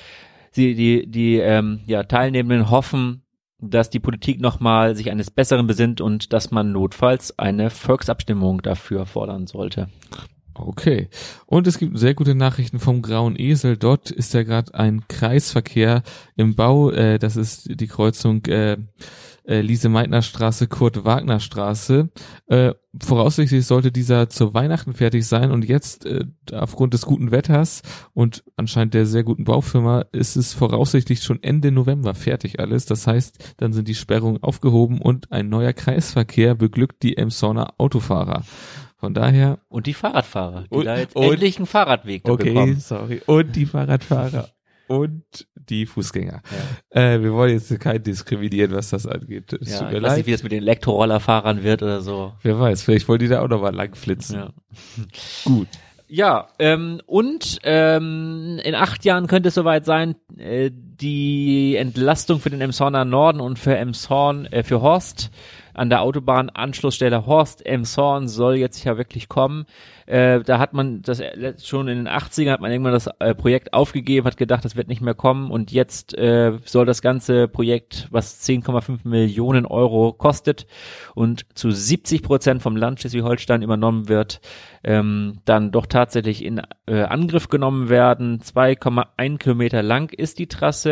sie, 0.52 0.76
die, 0.76 1.08
die 1.08 1.38
ähm, 1.38 1.82
ja, 1.86 2.04
Teilnehmenden 2.04 2.70
hoffen, 2.70 3.24
dass 3.60 3.90
die 3.90 4.00
Politik 4.00 4.42
nochmal 4.42 4.96
sich 4.96 5.12
eines 5.12 5.32
Besseren 5.32 5.68
besinnt 5.68 6.02
und 6.02 6.34
dass 6.34 6.52
man 6.52 6.72
notfalls 6.72 7.38
eine 7.38 7.70
Volksabstimmung 7.70 8.62
dafür 8.62 9.06
fordern 9.06 9.48
sollte. 9.48 9.88
Okay. 10.54 11.10
Und 11.46 11.68
es 11.68 11.78
gibt 11.78 11.98
sehr 11.98 12.14
gute 12.14 12.36
Nachrichten 12.36 12.80
vom 12.80 13.02
Grauen 13.02 13.40
Esel. 13.40 13.78
Dort 13.78 14.12
ist 14.12 14.34
ja 14.34 14.44
gerade 14.44 14.74
ein 14.74 15.08
Kreisverkehr 15.08 16.04
im 16.36 16.56
Bau. 16.56 16.92
Äh, 16.92 17.20
das 17.20 17.38
ist 17.38 17.80
die 17.80 17.88
Kreuzung 17.88 18.46
äh, 18.48 18.78
äh, 19.46 19.62
Lise-Meitner-Straße, 19.62 20.68
Kurt-Wagner-Straße. 20.68 22.10
Äh, 22.48 22.74
voraussichtlich 23.02 23.66
sollte 23.66 23.92
dieser 23.92 24.30
zu 24.30 24.54
Weihnachten 24.54 24.94
fertig 24.94 25.26
sein 25.26 25.52
und 25.52 25.66
jetzt 25.66 26.06
äh, 26.06 26.26
aufgrund 26.52 26.94
des 26.94 27.06
guten 27.06 27.32
Wetters 27.32 27.82
und 28.14 28.44
anscheinend 28.58 28.94
der 28.94 29.06
sehr 29.06 29.24
guten 29.24 29.46
Baufirma 29.46 30.06
ist 30.12 30.36
es 30.36 30.54
voraussichtlich 30.54 31.24
schon 31.24 31.42
Ende 31.42 31.72
November 31.72 32.14
fertig 32.14 32.60
alles. 32.60 32.86
Das 32.86 33.08
heißt, 33.08 33.56
dann 33.58 33.74
sind 33.74 33.88
die 33.88 33.96
Sperrungen 33.96 34.44
aufgehoben 34.44 35.00
und 35.00 35.32
ein 35.32 35.50
neuer 35.50 35.74
Kreisverkehr 35.74 36.56
beglückt 36.56 37.04
die 37.04 37.18
Emsonner 37.18 37.74
Autofahrer. 37.78 38.44
Von 38.98 39.16
daher. 39.16 39.60
Und 39.68 39.88
die 39.88 39.96
Fahrradfahrer, 39.96 40.66
die 40.70 40.76
und, 40.76 40.86
da 40.86 40.98
jetzt 40.98 41.16
endlich 41.16 41.58
einen 41.58 41.66
Fahrradweg 41.66 42.30
okay, 42.30 42.50
bekommen. 42.50 42.80
sorry. 42.80 43.22
Und 43.26 43.56
die 43.56 43.66
Fahrradfahrer 43.66 44.50
und 44.92 45.24
die 45.56 45.86
Fußgänger. 45.86 46.42
Ja. 46.94 47.02
Äh, 47.02 47.24
wir 47.24 47.34
wollen 47.34 47.54
jetzt 47.54 47.80
keinen 47.80 48.04
diskriminieren, 48.04 48.74
was 48.74 48.90
das 48.90 49.08
angeht. 49.08 49.54
Es 49.54 49.80
ja, 49.80 49.90
ich 49.92 50.02
weiß 50.02 50.18
nicht, 50.18 50.26
wie 50.28 50.32
das 50.32 50.44
mit 50.44 50.52
den 50.52 50.64
Elektrorollerfahrern 50.64 51.64
wird 51.64 51.82
oder 51.82 52.02
so. 52.02 52.34
Wer 52.42 52.60
weiß, 52.60 52.82
vielleicht 52.82 53.08
wollen 53.08 53.20
die 53.20 53.28
da 53.28 53.42
auch 53.42 53.48
noch 53.48 53.62
mal 53.62 53.74
lang 53.74 53.96
flitzen. 53.96 54.36
Ja. 54.36 54.54
Gut. 55.46 55.68
Ja, 56.14 56.50
ähm, 56.60 57.00
und 57.06 57.60
ähm, 57.64 58.60
in 58.66 58.76
acht 58.76 59.06
Jahren 59.06 59.28
könnte 59.28 59.48
es 59.48 59.56
soweit 59.56 59.86
sein, 59.86 60.16
äh, 60.38 60.70
die 61.02 61.76
Entlastung 61.76 62.40
für 62.40 62.50
den 62.50 62.62
Emshorner 62.62 63.06
Norden 63.06 63.42
und 63.42 63.58
für 63.58 63.76
Emshorn, 63.76 64.46
äh, 64.46 64.64
für 64.64 64.82
Horst 64.82 65.32
an 65.74 65.90
der 65.90 66.02
Autobahnanschlussstelle 66.02 67.26
Horst 67.26 67.66
Emshorn 67.66 68.28
soll 68.28 68.56
jetzt 68.56 68.84
ja 68.84 68.98
wirklich 68.98 69.30
kommen. 69.30 69.66
Äh, 70.06 70.42
da 70.42 70.60
hat 70.60 70.74
man 70.74 71.02
das 71.02 71.22
schon 71.64 71.88
in 71.88 71.98
den 71.98 72.10
80ern 72.10 72.52
hat 72.52 72.62
man 72.62 72.72
irgendwann 72.72 72.94
das 72.94 73.08
äh, 73.20 73.34
Projekt 73.34 73.74
aufgegeben, 73.74 74.28
hat 74.28 74.36
gedacht, 74.36 74.66
das 74.66 74.76
wird 74.76 74.90
nicht 74.90 75.02
mehr 75.02 75.14
kommen 75.14 75.52
und 75.52 75.72
jetzt 75.72 76.18
äh, 76.18 76.58
soll 76.66 76.86
das 76.86 77.02
ganze 77.02 77.48
Projekt, 77.48 78.08
was 78.12 78.42
10,5 78.46 79.08
Millionen 79.08 79.66
Euro 79.66 80.12
kostet 80.12 80.68
und 81.16 81.46
zu 81.54 81.72
70 81.72 82.24
Prozent 82.24 82.62
vom 82.62 82.76
Land 82.76 83.00
Schleswig-Holstein 83.00 83.62
übernommen 83.62 84.10
wird, 84.10 84.42
ähm, 84.84 85.40
dann 85.46 85.72
doch 85.72 85.86
tatsächlich 85.86 86.44
in 86.44 86.62
äh, 86.88 87.04
Angriff 87.04 87.48
genommen 87.48 87.88
werden. 87.88 88.42
2,1 88.42 89.38
Kilometer 89.38 89.82
lang 89.82 90.12
ist 90.12 90.40
die 90.40 90.48
Trasse 90.48 90.91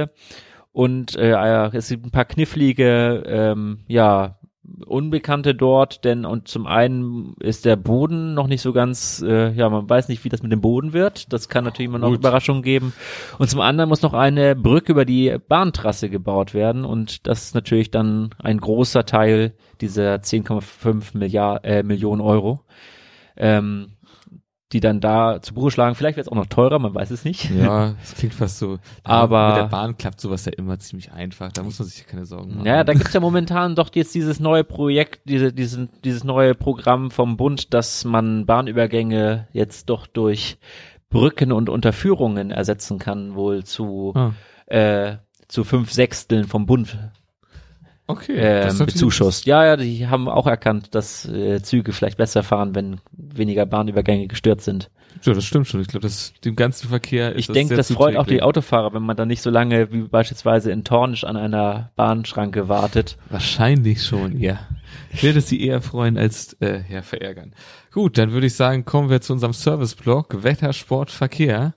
und 0.71 1.15
äh, 1.15 1.33
es 1.73 1.89
gibt 1.89 2.05
ein 2.05 2.11
paar 2.11 2.25
knifflige 2.25 3.23
ähm, 3.25 3.79
ja 3.87 4.39
Unbekannte 4.85 5.55
dort, 5.55 6.05
denn 6.05 6.25
und 6.25 6.47
zum 6.47 6.67
einen 6.67 7.33
ist 7.39 7.65
der 7.65 7.75
Boden 7.75 8.33
noch 8.33 8.47
nicht 8.47 8.61
so 8.61 8.71
ganz, 8.71 9.23
äh, 9.25 9.51
ja, 9.51 9.69
man 9.69 9.89
weiß 9.89 10.09
nicht, 10.09 10.23
wie 10.23 10.29
das 10.29 10.43
mit 10.43 10.51
dem 10.51 10.61
Boden 10.61 10.93
wird. 10.93 11.33
Das 11.33 11.49
kann 11.49 11.63
natürlich 11.63 11.89
immer 11.89 11.99
noch 11.99 12.09
Gut. 12.09 12.19
Überraschungen 12.19 12.63
geben. 12.63 12.93
Und 13.37 13.49
zum 13.49 13.61
anderen 13.61 13.89
muss 13.89 14.01
noch 14.01 14.13
eine 14.13 14.55
Brücke 14.55 14.91
über 14.91 15.05
die 15.05 15.35
Bahntrasse 15.47 16.09
gebaut 16.09 16.53
werden 16.53 16.85
und 16.85 17.27
das 17.27 17.45
ist 17.45 17.55
natürlich 17.55 17.91
dann 17.91 18.29
ein 18.37 18.59
großer 18.59 19.05
Teil 19.05 19.53
dieser 19.81 20.15
10,5 20.15 21.17
Milliard 21.17 21.65
äh, 21.65 21.83
Millionen 21.83 22.21
Euro. 22.21 22.61
Ähm, 23.37 23.93
die 24.71 24.79
dann 24.79 24.99
da 25.01 25.41
zu 25.41 25.53
Buche 25.55 25.71
schlagen. 25.71 25.95
Vielleicht 25.95 26.17
wird 26.17 26.27
es 26.27 26.31
auch 26.31 26.35
noch 26.35 26.45
teurer, 26.45 26.77
man 26.77 26.93
weiß 26.93 27.09
es 27.09 27.25
nicht. 27.25 27.49
Ja, 27.49 27.95
es 28.03 28.13
klingt 28.15 28.35
fast 28.35 28.59
so. 28.59 28.77
Aber 29.03 29.49
mit 29.49 29.57
der 29.57 29.67
Bahn 29.67 29.97
klappt 29.97 30.21
sowas 30.21 30.45
ja 30.45 30.51
immer 30.53 30.77
ziemlich 30.77 31.11
einfach. 31.11 31.51
Da 31.51 31.63
muss 31.63 31.79
man 31.79 31.87
sich 31.87 32.05
keine 32.05 32.25
Sorgen 32.25 32.55
machen. 32.55 32.65
Ja, 32.65 32.83
da 32.83 32.93
gibt's 32.93 33.13
ja 33.13 33.19
momentan 33.19 33.75
doch 33.75 33.89
jetzt 33.93 34.13
dieses 34.13 34.39
neue 34.39 34.63
Projekt, 34.63 35.21
diese, 35.25 35.51
diesen, 35.51 35.89
dieses 36.03 36.23
neue 36.23 36.53
Programm 36.53 37.09
vom 37.09 37.35
Bund, 37.35 37.73
dass 37.73 38.05
man 38.05 38.45
Bahnübergänge 38.45 39.47
jetzt 39.53 39.89
doch 39.89 40.05
durch 40.05 40.59
Brücken 41.09 41.51
und 41.51 41.69
Unterführungen 41.69 42.51
ersetzen 42.51 42.99
kann, 42.99 43.33
wohl 43.33 43.63
zu 43.63 44.13
ah. 44.15 44.33
äh, 44.67 45.17
zu 45.47 45.63
fünf 45.63 45.91
Sechsteln 45.91 46.45
vom 46.45 46.67
Bund 46.67 46.95
okay, 48.09 48.35
ähm, 48.37 48.77
bezuschusst. 48.77 49.45
Ja, 49.45 49.65
ja, 49.65 49.77
die 49.77 50.07
haben 50.07 50.27
auch 50.27 50.47
erkannt, 50.47 50.93
dass 50.95 51.25
äh, 51.25 51.61
Züge 51.61 51.93
vielleicht 51.93 52.17
besser 52.17 52.43
fahren, 52.43 52.75
wenn 52.75 52.99
weniger 53.11 53.65
Bahnübergänge 53.65 54.27
gestört 54.27 54.61
sind. 54.61 54.89
Ja, 55.23 55.33
das 55.33 55.45
stimmt 55.45 55.67
schon. 55.67 55.81
Ich 55.81 55.87
glaube, 55.87 56.03
das 56.03 56.33
dem 56.45 56.55
ganzen 56.55 56.87
Verkehr 56.87 57.33
ist 57.33 57.49
Ich 57.49 57.53
denke, 57.53 57.75
das, 57.75 57.91
freut 57.91 58.15
auch 58.15 58.25
die 58.25 58.41
Autofahrer, 58.41 58.93
wenn 58.93 59.03
man 59.03 59.17
dann 59.17 59.27
nicht 59.27 59.41
so 59.41 59.49
lange 59.49 59.91
wie 59.91 60.01
beispielsweise 60.03 60.71
in 60.71 60.83
Tornisch 60.83 61.23
an 61.23 61.35
einer 61.35 61.91
Bahnschranke 61.95 62.69
wartet. 62.69 63.17
Wahrscheinlich 63.29 64.03
schon, 64.03 64.39
ja. 64.39 64.59
Ich 65.11 65.23
werde 65.23 65.41
sie 65.41 65.61
eher 65.61 65.81
freuen 65.81 66.17
als 66.17 66.53
äh, 66.61 66.81
ja, 66.89 67.01
verärgern. 67.01 67.53
Gut, 67.91 68.17
dann 68.17 68.31
würde 68.31 68.47
ich 68.47 68.55
sagen, 68.55 68.85
kommen 68.85 69.09
wir 69.09 69.21
zu 69.21 69.33
unserem 69.33 69.53
Service-Blog 69.53 70.43
Wetter, 70.43 70.73
Sport, 70.73 71.11
Verkehr. 71.11 71.73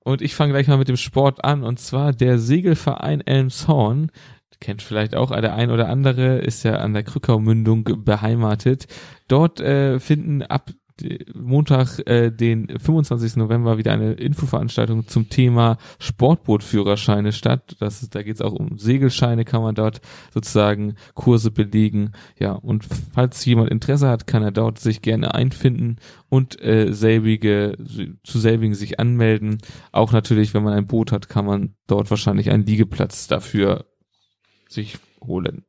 Und 0.00 0.22
ich 0.22 0.34
fange 0.34 0.52
gleich 0.52 0.68
mal 0.68 0.76
mit 0.76 0.88
dem 0.88 0.96
Sport 0.96 1.44
an. 1.44 1.64
Und 1.64 1.80
zwar 1.80 2.12
der 2.12 2.38
Segelverein 2.38 3.22
Elmshorn 3.22 4.10
kennt 4.60 4.82
vielleicht 4.82 5.14
auch 5.14 5.30
der 5.30 5.54
ein 5.54 5.70
oder 5.70 5.88
andere, 5.88 6.38
ist 6.38 6.62
ja 6.62 6.76
an 6.76 6.94
der 6.94 7.02
Krückau-Mündung 7.02 8.04
beheimatet. 8.04 8.86
Dort 9.28 9.60
äh, 9.60 10.00
finden 10.00 10.42
ab 10.42 10.70
Montag, 11.34 11.98
äh, 12.06 12.30
den 12.30 12.68
25. 12.68 13.36
November, 13.36 13.76
wieder 13.76 13.92
eine 13.92 14.12
Infoveranstaltung 14.12 15.06
zum 15.06 15.28
Thema 15.28 15.76
Sportbootführerscheine 15.98 17.32
statt. 17.32 17.76
Das 17.80 18.02
ist, 18.02 18.14
da 18.14 18.22
geht 18.22 18.36
es 18.36 18.40
auch 18.40 18.52
um 18.52 18.78
Segelscheine, 18.78 19.44
kann 19.44 19.62
man 19.62 19.74
dort 19.74 20.00
sozusagen 20.32 20.94
Kurse 21.14 21.50
belegen. 21.50 22.12
Ja, 22.38 22.52
und 22.52 22.86
falls 23.12 23.44
jemand 23.44 23.70
Interesse 23.70 24.08
hat, 24.08 24.26
kann 24.26 24.42
er 24.42 24.52
dort 24.52 24.78
sich 24.78 25.02
gerne 25.02 25.34
einfinden 25.34 25.96
und 26.28 26.62
äh, 26.62 26.92
selbige, 26.92 27.76
zu 28.24 28.38
selbigen 28.38 28.74
sich 28.74 28.98
anmelden. 28.98 29.58
Auch 29.92 30.12
natürlich, 30.12 30.54
wenn 30.54 30.64
man 30.64 30.72
ein 30.72 30.86
Boot 30.86 31.12
hat, 31.12 31.28
kann 31.28 31.44
man 31.44 31.74
dort 31.86 32.10
wahrscheinlich 32.10 32.50
einen 32.50 32.64
Liegeplatz 32.64 33.26
dafür 33.26 33.84
sich 34.76 34.98
holen. 35.26 35.64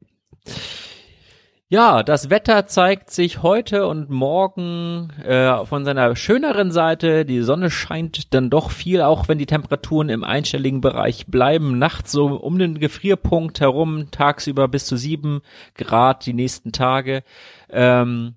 Ja, 1.69 2.01
das 2.01 2.29
Wetter 2.29 2.65
zeigt 2.67 3.11
sich 3.11 3.43
heute 3.43 3.87
und 3.87 4.09
morgen 4.09 5.09
äh, 5.25 5.65
von 5.65 5.83
seiner 5.83 6.15
schöneren 6.15 6.71
Seite. 6.71 7.25
Die 7.25 7.41
Sonne 7.41 7.69
scheint 7.69 8.33
dann 8.33 8.49
doch 8.49 8.71
viel, 8.71 9.01
auch 9.01 9.27
wenn 9.27 9.37
die 9.37 9.45
Temperaturen 9.47 10.07
im 10.07 10.23
einstelligen 10.23 10.79
Bereich 10.79 11.25
bleiben. 11.27 11.77
Nachts 11.77 12.13
so 12.13 12.27
um 12.27 12.57
den 12.57 12.79
Gefrierpunkt 12.79 13.59
herum, 13.59 14.11
tagsüber 14.11 14.69
bis 14.69 14.85
zu 14.85 14.95
sieben 14.95 15.41
Grad 15.75 16.25
die 16.25 16.33
nächsten 16.33 16.71
Tage. 16.71 17.23
Ähm, 17.69 18.35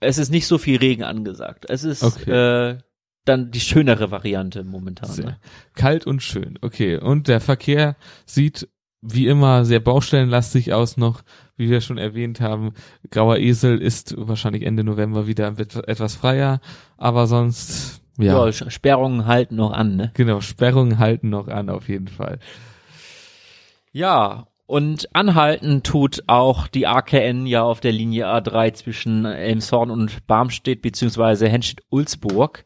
es 0.00 0.18
ist 0.18 0.30
nicht 0.30 0.48
so 0.48 0.58
viel 0.58 0.78
Regen 0.78 1.04
angesagt. 1.04 1.64
Es 1.68 1.84
ist 1.84 2.02
Okay. 2.02 2.30
äh, 2.72 2.78
dann 3.24 3.52
die 3.52 3.60
schönere 3.60 4.10
Variante 4.10 4.64
momentan. 4.64 5.14
Ne? 5.16 5.38
Kalt 5.74 6.08
und 6.08 6.24
schön. 6.24 6.58
Okay. 6.60 6.96
Und 6.98 7.28
der 7.28 7.40
Verkehr 7.40 7.94
sieht 8.26 8.68
wie 9.00 9.26
immer 9.28 9.64
sehr 9.64 9.80
baustellenlastig 9.80 10.72
aus 10.72 10.96
noch, 10.96 11.22
wie 11.56 11.70
wir 11.70 11.80
schon 11.80 11.98
erwähnt 11.98 12.40
haben. 12.40 12.72
Grauer 13.10 13.36
Esel 13.38 13.78
ist 13.80 14.14
wahrscheinlich 14.18 14.64
Ende 14.64 14.82
November 14.84 15.26
wieder 15.26 15.54
et- 15.58 15.76
etwas 15.88 16.16
freier, 16.16 16.60
aber 16.96 17.26
sonst, 17.26 18.00
ja, 18.18 18.46
Ja, 18.48 18.52
Sperrungen 18.70 19.26
halten 19.26 19.56
noch 19.56 19.72
an. 19.72 19.96
Ne? 19.96 20.10
genau, 20.14 20.40
Sperrungen 20.40 20.98
halten 20.98 21.30
noch 21.30 21.46
an 21.48 21.70
auf 21.70 21.88
jeden 21.88 22.08
Fall. 22.08 22.38
Ja, 23.92 24.46
und 24.66 25.14
anhalten 25.14 25.82
tut 25.82 26.22
auch 26.26 26.66
die 26.68 26.86
AKN 26.86 27.46
ja 27.46 27.62
auf 27.62 27.80
der 27.80 27.92
Linie 27.92 28.26
A3 28.26 28.74
zwischen 28.74 29.24
Elmshorn 29.24 29.90
und 29.90 30.26
Barmstedt 30.26 30.82
beziehungsweise 30.82 31.48
Henstedt-Ulzburg. 31.48 32.64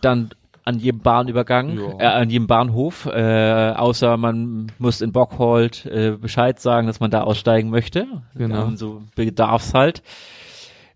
Dann 0.00 0.30
an 0.70 0.78
jedem 0.80 1.00
Bahnübergang, 1.00 1.78
Ja. 1.78 1.98
äh, 1.98 2.06
an 2.22 2.30
jedem 2.30 2.46
Bahnhof, 2.46 3.06
äh, 3.06 3.72
außer 3.76 4.16
man 4.16 4.72
muss 4.78 5.00
in 5.02 5.12
Bockhold 5.12 5.86
äh, 5.86 6.12
Bescheid 6.20 6.58
sagen, 6.58 6.86
dass 6.86 7.00
man 7.00 7.10
da 7.10 7.22
aussteigen 7.22 7.70
möchte. 7.70 8.06
Genau. 8.34 8.64
Dann 8.64 8.76
so 8.76 9.02
bedarf's 9.14 9.74
halt. 9.74 10.02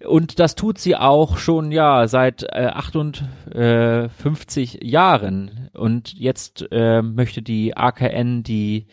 Und 0.07 0.39
das 0.39 0.55
tut 0.55 0.79
sie 0.79 0.97
auch 0.97 1.39
schon, 1.39 1.73
ja, 1.73 2.09
seit 2.09 2.43
äh, 2.43 2.67
58 2.67 4.81
Jahren. 4.83 5.71
Und 5.73 6.13
jetzt 6.15 6.67
äh, 6.71 7.03
möchte 7.03 7.43
die 7.43 7.77
AKN 7.77 8.43
die 8.43 8.87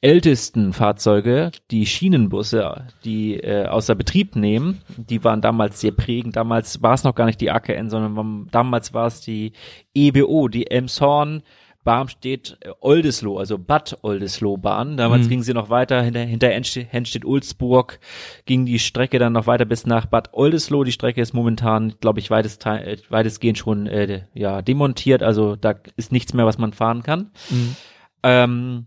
ältesten 0.00 0.72
Fahrzeuge, 0.72 1.50
die 1.70 1.86
Schienenbusse, 1.86 2.86
die 3.04 3.34
äh, 3.40 3.66
außer 3.66 3.94
Betrieb 3.94 4.36
nehmen. 4.36 4.82
Die 4.96 5.24
waren 5.24 5.40
damals 5.40 5.80
sehr 5.80 5.92
prägend. 5.92 6.36
Damals 6.36 6.82
war 6.82 6.94
es 6.94 7.04
noch 7.04 7.14
gar 7.14 7.26
nicht 7.26 7.40
die 7.40 7.50
AKN, 7.50 7.90
sondern 7.90 8.12
man, 8.12 8.46
damals 8.50 8.92
war 8.94 9.06
es 9.06 9.20
die 9.22 9.52
EBO, 9.94 10.48
die 10.48 10.70
Elmshorn, 10.70 11.42
Barmstedt, 11.82 12.58
äh, 12.62 12.70
Oldesloe, 12.80 13.38
also 13.38 13.58
Bad 13.58 13.98
Oldesloe 14.02 14.58
Bahn. 14.58 14.96
Damals 14.96 15.26
Mhm. 15.26 15.28
ging 15.30 15.42
sie 15.44 15.54
noch 15.54 15.70
weiter 15.70 16.02
hinter, 16.02 16.20
hinter 16.20 16.48
Henstedt-Ulzburg, 16.50 18.00
ging 18.44 18.66
die 18.66 18.78
Strecke 18.80 19.18
dann 19.18 19.32
noch 19.32 19.46
weiter 19.46 19.64
bis 19.64 19.86
nach 19.86 20.06
Bad 20.06 20.30
Oldesloe. 20.34 20.84
Die 20.84 20.92
Strecke 20.92 21.20
ist 21.20 21.32
momentan, 21.32 21.94
glaube 22.00 22.18
ich, 22.18 22.30
weitest, 22.30 22.66
äh, 22.66 22.96
weitestgehend 23.08 23.58
schon 23.58 23.86
äh, 23.86 24.22
ja, 24.34 24.62
demontiert. 24.62 25.22
Also 25.22 25.56
da 25.56 25.74
ist 25.96 26.12
nichts 26.12 26.34
mehr, 26.34 26.44
was 26.46 26.58
man 26.58 26.72
fahren 26.72 27.02
kann. 27.02 27.30
Mhm. 27.50 27.76
Ähm, 28.24 28.86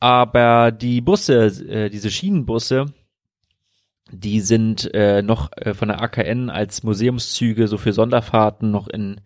aber 0.00 0.72
die 0.72 1.00
Busse, 1.00 1.46
äh, 1.46 1.90
diese 1.90 2.10
Schienenbusse, 2.10 2.86
die 4.10 4.40
sind 4.40 4.92
äh, 4.94 5.22
noch 5.22 5.50
äh, 5.56 5.74
von 5.74 5.88
der 5.88 6.02
AKN 6.02 6.50
als 6.50 6.82
Museumszüge 6.82 7.68
so 7.68 7.78
für 7.78 7.92
Sonderfahrten 7.92 8.70
noch 8.70 8.88
in 8.88 9.20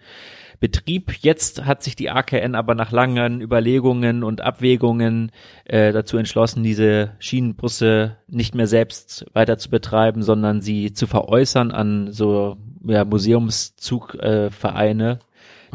Betrieb. 0.61 1.13
Jetzt 1.21 1.65
hat 1.65 1.83
sich 1.83 1.97
die 1.97 2.11
AKN 2.11 2.55
aber 2.55 2.75
nach 2.75 2.93
langen 2.93 3.41
Überlegungen 3.41 4.23
und 4.23 4.41
Abwägungen 4.41 5.33
äh, 5.65 5.93
dazu 5.93 6.17
entschlossen, 6.17 6.63
diese 6.63 7.13
Schienenbusse 7.19 8.17
nicht 8.29 8.55
mehr 8.55 8.67
selbst 8.67 9.27
weiter 9.33 9.59
zu 9.59 9.71
betreiben, 9.71 10.23
sondern 10.23 10.61
sie 10.61 10.93
zu 10.93 11.07
veräußern 11.07 11.71
an 11.71 12.13
so 12.13 12.57
ja, 12.87 13.05
Museumszugvereine, 13.05 15.13
äh, 15.13 15.19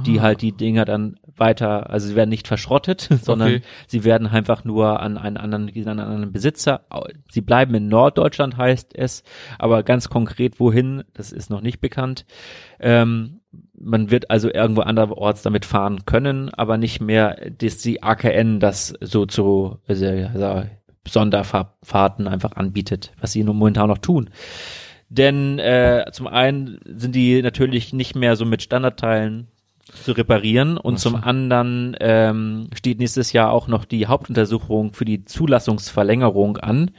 die 0.05 0.19
Ah. 0.19 0.23
halt 0.23 0.41
die 0.41 0.51
Dinger 0.51 0.85
dann 0.85 1.19
weiter, 1.35 1.89
also 1.89 2.07
sie 2.07 2.15
werden 2.15 2.29
nicht 2.29 2.47
verschrottet, 2.47 3.07
sondern 3.23 3.47
Okay. 3.49 3.61
sie 3.87 4.03
werden 4.03 4.27
einfach 4.27 4.63
nur 4.65 4.99
an 4.99 5.17
einen 5.17 5.37
anderen, 5.37 5.69
an 5.69 5.87
einen 5.87 5.99
anderen 5.99 6.31
Besitzer. 6.31 6.81
Sie 7.31 7.41
bleiben 7.41 7.73
in 7.75 7.87
Norddeutschland, 7.87 8.57
heißt 8.57 8.95
es, 8.95 9.23
aber 9.57 9.83
ganz 9.83 10.09
konkret 10.09 10.59
wohin, 10.59 11.03
das 11.13 11.31
ist 11.31 11.49
noch 11.49 11.61
nicht 11.61 11.79
bekannt. 11.79 12.25
Ähm, 12.79 13.39
man 13.81 14.11
wird 14.11 14.29
also 14.29 14.51
irgendwo 14.53 14.81
anderorts 14.81 15.41
damit 15.41 15.65
fahren 15.65 16.05
können, 16.05 16.49
aber 16.53 16.77
nicht 16.77 16.99
mehr, 17.01 17.37
dass 17.57 17.77
die 17.77 18.03
AKN 18.03 18.59
das 18.59 18.93
so 19.01 19.25
zu 19.25 19.77
also, 19.87 20.05
also 20.05 20.63
Sonderfahrten 21.07 22.27
einfach 22.27 22.53
anbietet, 22.55 23.11
was 23.19 23.31
sie 23.31 23.43
nun 23.43 23.57
momentan 23.57 23.87
noch 23.87 23.97
tun. 23.97 24.29
Denn 25.09 25.57
äh, 25.57 26.05
zum 26.11 26.27
einen 26.27 26.79
sind 26.85 27.15
die 27.15 27.41
natürlich 27.41 27.93
nicht 27.93 28.15
mehr 28.15 28.35
so 28.35 28.45
mit 28.45 28.61
Standardteilen 28.61 29.47
zu 29.93 30.11
reparieren. 30.13 30.77
Und 30.77 30.95
Ach 30.95 30.99
zum 30.99 31.15
anderen 31.15 31.95
ähm, 31.99 32.67
steht 32.73 32.99
nächstes 32.99 33.33
Jahr 33.33 33.51
auch 33.51 33.67
noch 33.67 33.85
die 33.85 34.07
Hauptuntersuchung 34.07 34.93
für 34.93 35.05
die 35.05 35.25
Zulassungsverlängerung 35.25 36.57
an. 36.57 36.91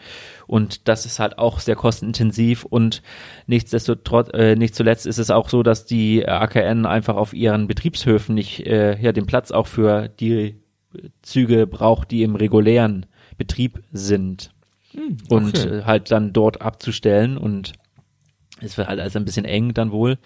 Und 0.46 0.88
das 0.88 1.06
ist 1.06 1.18
halt 1.20 1.38
auch 1.38 1.60
sehr 1.60 1.76
kostenintensiv. 1.76 2.64
Und 2.64 3.02
nichtsdestotrotz 3.46 4.30
äh, 4.32 4.56
nicht 4.56 4.74
zuletzt 4.74 5.06
ist 5.06 5.18
es 5.18 5.30
auch 5.30 5.48
so, 5.48 5.62
dass 5.62 5.86
die 5.86 6.26
AKN 6.26 6.86
einfach 6.86 7.16
auf 7.16 7.32
ihren 7.32 7.68
Betriebshöfen 7.68 8.34
nicht 8.34 8.66
äh, 8.66 8.98
ja 9.00 9.12
den 9.12 9.26
Platz 9.26 9.50
auch 9.50 9.66
für 9.66 10.08
die 10.08 10.56
Züge 11.22 11.66
braucht, 11.66 12.10
die 12.10 12.22
im 12.22 12.34
regulären 12.34 13.06
Betrieb 13.38 13.80
sind. 13.92 14.52
Und 15.28 15.58
okay. 15.58 15.78
äh, 15.78 15.84
halt 15.84 16.10
dann 16.10 16.32
dort 16.32 16.62
abzustellen. 16.62 17.38
Und 17.38 17.72
es 18.60 18.76
wird 18.76 18.88
halt 18.88 19.00
alles 19.00 19.16
ein 19.16 19.24
bisschen 19.24 19.44
eng 19.44 19.72
dann 19.72 19.92
wohl, 19.92 20.18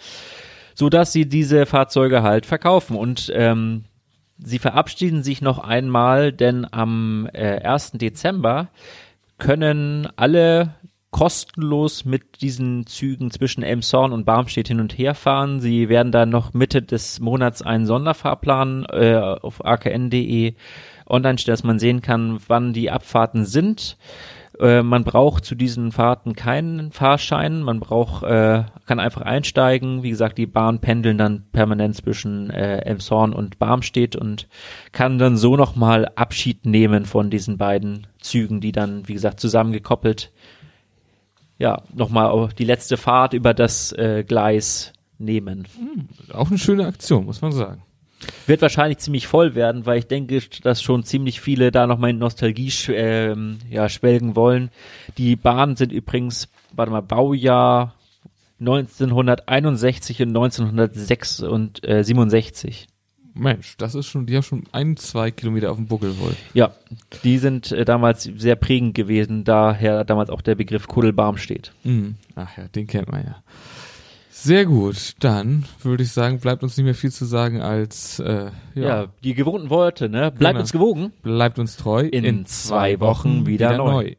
so 0.75 0.89
dass 0.89 1.13
sie 1.13 1.29
diese 1.29 1.67
Fahrzeuge 1.67 2.23
halt 2.23 2.47
verkaufen 2.47 2.97
und 2.97 3.33
ähm, 3.35 3.85
sie 4.39 4.59
verabschieden 4.59 5.23
sich 5.23 5.41
noch 5.41 5.59
einmal, 5.59 6.33
denn 6.33 6.67
am 6.71 7.29
äh, 7.33 7.61
1. 7.61 7.93
Dezember 7.93 8.69
können 9.39 10.09
alle 10.17 10.75
kostenlos 11.15 12.05
mit 12.05 12.41
diesen 12.41 12.87
Zügen 12.87 13.31
zwischen 13.31 13.63
Elmshorn 13.63 14.13
und 14.13 14.25
Barmstedt 14.25 14.67
hin 14.67 14.81
und 14.81 14.99
her 14.99 15.15
fahren. 15.15 15.61
Sie 15.61 15.89
werden 15.89 16.11
dann 16.11 16.31
noch 16.31 16.55
Mitte 16.55 16.83
des 16.83 17.21
Monats 17.21 17.63
einen 17.63 17.87
Sonderfahrplan 17.87 18.85
äh, 18.91 19.15
auf 19.15 19.65
akn.de 19.65 20.55
online 21.07 21.39
stellen, 21.39 21.53
dass 21.53 21.63
man 21.63 21.79
sehen 21.79 22.03
kann, 22.03 22.41
wann 22.49 22.73
die 22.73 22.91
Abfahrten 22.91 23.45
sind. 23.45 23.97
Äh, 24.61 24.83
man 24.83 25.05
braucht 25.05 25.45
zu 25.45 25.55
diesen 25.55 25.93
Fahrten 25.93 26.35
keinen 26.35 26.93
Fahrschein, 26.93 27.63
man 27.63 27.81
braucht, 27.81 28.23
äh, 28.23 28.65
kann 28.87 29.01
einfach 29.01 29.23
einsteigen. 29.23 30.03
Wie 30.03 30.11
gesagt, 30.11 30.39
die 30.39 30.47
Bahn 30.47 30.81
pendeln 30.81 31.19
dann 31.19 31.45
permanent 31.53 31.97
zwischen 31.97 32.51
äh, 32.51 32.79
Elmshorn 32.79 33.33
und 33.33 33.59
Barmstedt 33.59 34.17
und 34.17 34.49
kann 34.93 35.19
dann 35.19 35.37
so 35.37 35.57
nochmal 35.57 36.11
Abschied 36.15 36.67
nehmen 36.67 37.05
von 37.05 37.31
diesen 37.31 37.59
beiden 37.59 38.07
Zügen, 38.21 38.61
die 38.61 38.73
dann, 38.73 39.09
wie 39.09 39.15
gesagt, 39.15 39.41
zusammengekoppelt, 39.41 40.33
ja, 41.59 41.83
nochmal 41.93 42.49
die 42.59 42.65
letzte 42.65 42.97
Fahrt 42.97 43.33
über 43.33 43.55
das 43.55 43.93
äh, 43.93 44.25
Gleis 44.27 44.93
nehmen. 45.19 45.67
Auch 46.33 46.49
eine 46.49 46.59
schöne 46.59 46.87
Aktion, 46.87 47.25
muss 47.25 47.43
man 47.43 47.53
sagen. 47.53 47.83
Wird 48.47 48.63
wahrscheinlich 48.63 48.99
ziemlich 48.99 49.27
voll 49.27 49.55
werden, 49.55 49.87
weil 49.87 49.99
ich 49.99 50.07
denke, 50.07 50.39
dass 50.63 50.83
schon 50.83 51.05
ziemlich 51.05 51.41
viele 51.41 51.71
da 51.71 51.87
nochmal 51.87 52.11
in 52.11 52.19
Nostalgie 52.19 52.71
ähm, 52.89 53.59
ja, 53.71 53.89
schwelgen 53.89 54.37
wollen. 54.37 54.69
Die 55.17 55.37
Bahnen 55.37 55.77
sind 55.77 55.93
übrigens, 55.93 56.49
warte 56.73 56.93
mal, 56.93 57.01
Baujahr 57.01 57.95
1961 58.61 60.21
und 60.23 60.29
1967. 60.29 62.87
Mensch, 63.37 63.77
das 63.79 63.97
ist 63.97 64.07
schon, 64.07 64.27
die 64.27 64.37
haben 64.37 64.45
schon 64.45 64.63
ein, 64.71 64.97
zwei 64.97 65.33
Kilometer 65.33 65.73
auf 65.73 65.77
dem 65.77 65.89
Buckel 65.89 66.17
wohl. 66.21 66.37
Ja, 66.55 66.73
die 67.25 67.39
sind 67.39 67.73
äh, 67.73 67.85
damals 67.85 68.23
sehr 68.23 68.55
prägend 68.55 68.95
gewesen, 68.95 69.43
daher 69.43 70.05
damals 70.05 70.31
auch 70.31 70.41
der 70.41 70.55
Begriff 70.55 70.87
Kuddelbarm 70.87 71.37
steht. 71.37 71.73
Mhm. 71.83 72.15
Ach 72.37 72.57
ja, 72.57 72.69
den 72.69 72.87
kennt 72.87 73.11
man 73.11 73.25
ja. 73.25 73.43
Sehr 74.45 74.67
gut, 74.67 75.15
dann 75.21 75.65
würde 75.83 76.03
ich 76.03 76.13
sagen, 76.13 76.39
bleibt 76.39 76.63
uns 76.63 76.77
nicht 76.77 76.85
mehr 76.85 76.95
viel 76.95 77.11
zu 77.11 77.25
sagen 77.25 77.63
als 77.63 78.19
äh, 78.19 78.51
ja, 78.75 78.83
Ja, 78.83 79.07
die 79.23 79.33
gewohnten 79.33 79.71
Worte, 79.71 80.11
ne? 80.11 80.31
Bleibt 80.33 80.53
Genau. 80.53 80.61
uns 80.61 80.71
gewogen. 80.73 81.13
bleibt 81.23 81.59
uns 81.59 81.79
treu. 81.79 82.01
In 82.07 82.45
zwei 82.45 83.01
Wochen 83.01 83.47
wieder 83.47 83.79
neu. 83.79 84.11